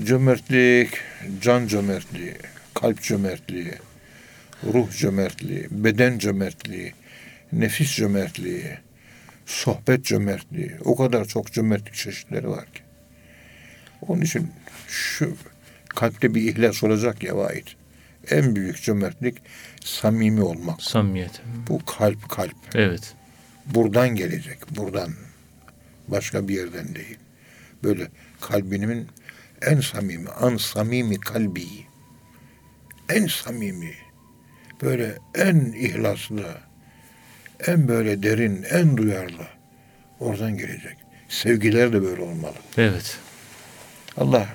[0.03, 0.89] cömertlik,
[1.41, 2.35] can cömertliği,
[2.73, 3.73] kalp cömertliği,
[4.63, 6.93] ruh cömertliği, beden cömertliği,
[7.51, 8.77] nefis cömertliği,
[9.45, 10.71] sohbet cömertliği.
[10.85, 12.81] O kadar çok cömertlik çeşitleri var ki.
[14.01, 14.51] Onun için
[14.87, 15.35] şu
[15.87, 17.67] kalpte bir ihlas olacak ya vahid.
[18.29, 19.37] En büyük cömertlik
[19.83, 20.81] samimi olmak.
[20.81, 21.41] Samimiyet.
[21.67, 22.55] Bu kalp kalp.
[22.75, 23.13] Evet.
[23.65, 24.57] Buradan gelecek.
[24.77, 25.13] Buradan.
[26.07, 27.17] Başka bir yerden değil.
[27.83, 28.07] Böyle
[28.41, 29.07] kalbinin
[29.61, 31.67] en samimi, an samimi kalbi.
[33.09, 33.93] En samimi.
[34.81, 36.57] Böyle en ihlaslı.
[37.67, 39.43] En böyle derin, en duyarlı.
[40.19, 40.97] Oradan gelecek.
[41.29, 42.55] Sevgiler de böyle olmalı.
[42.77, 43.17] Evet.
[44.17, 44.45] Allah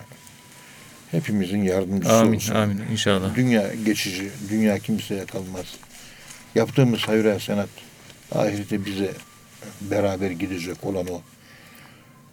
[1.11, 2.36] hepimizin yardımcısı Amin.
[2.36, 2.54] olsun.
[2.54, 2.82] Amin.
[2.92, 3.34] İnşallah.
[3.34, 5.76] Dünya geçici, dünya kimseye kalmaz.
[6.54, 7.68] Yaptığımız hayır hasenat
[8.32, 9.11] ahirete bize
[9.80, 11.22] beraber gidecek olan o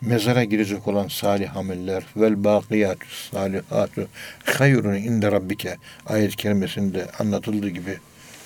[0.02, 4.08] mezara girecek olan salih ameller vel bakiyatü salihatu
[4.44, 7.98] hayrun inde rabbike ayet kerimesinde anlatıldığı gibi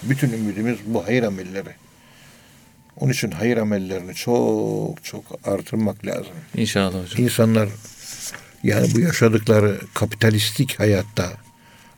[0.04, 1.87] bütün ümidimiz bu hayır amelleri.
[3.00, 6.34] Onun için hayır amellerini çok çok artırmak lazım.
[6.56, 7.26] İnşallah hocam.
[7.26, 7.70] İnsanlar
[8.64, 11.32] yani bu yaşadıkları kapitalistik hayatta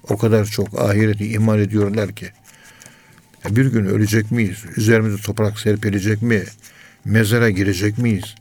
[0.10, 2.30] o kadar çok ahireti ihmal ediyorlar ki
[3.50, 4.58] bir gün ölecek miyiz?
[4.78, 6.44] Üzerimize toprak serpilecek mi?
[7.06, 8.36] Mezara girecek miyiz?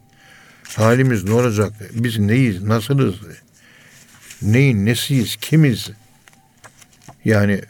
[0.76, 1.72] Halimiz ne olacak?
[1.92, 2.62] Biz neyiz?
[2.62, 3.14] Nasılız?
[4.42, 5.36] Neyin nesiyiz?
[5.36, 5.90] Kimiz?
[7.24, 7.60] Yani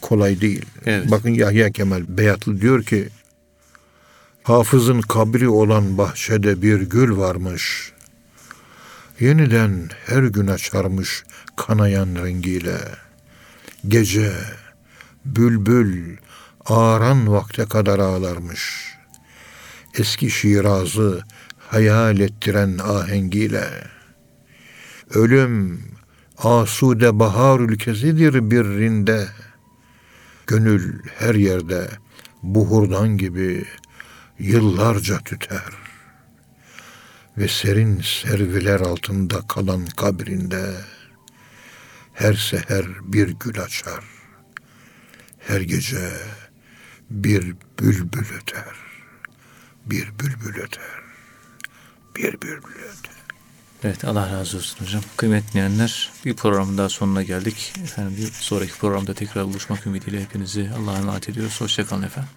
[0.00, 0.64] kolay değil.
[0.86, 1.10] Evet.
[1.10, 3.08] Bakın Yahya Kemal Beyatlı diyor ki
[4.46, 7.92] Hafızın kabri olan bahçede bir gül varmış.
[9.20, 11.24] Yeniden her gün açarmış
[11.56, 12.78] kanayan rengiyle.
[13.88, 14.32] Gece
[15.24, 16.16] bülbül
[16.66, 18.94] ağaran vakte kadar ağlarmış.
[19.98, 21.22] Eski Şiraz'ı
[21.58, 23.68] hayal ettiren ahengiyle.
[25.14, 25.84] Ölüm
[26.38, 29.28] asude bahar ülkesidir birrinde.
[30.46, 31.88] Gönül her yerde
[32.42, 33.64] buhurdan gibi
[34.38, 35.72] yıllarca tüter.
[37.38, 40.74] Ve serin serviler altında kalan kabrinde
[42.14, 44.04] her seher bir gül açar.
[45.38, 46.12] Her gece
[47.10, 48.74] bir bülbül öter.
[49.86, 51.00] Bir bülbül öter.
[52.16, 53.16] Bir bülbül öter.
[53.84, 55.02] Evet Allah razı olsun hocam.
[55.16, 57.72] Kıymetli dinleyenler bir programın daha sonuna geldik.
[57.82, 61.60] Efendim bir sonraki programda tekrar buluşmak ümidiyle hepinizi Allah'a emanet ediyoruz.
[61.60, 62.30] Hoşçakalın efendim.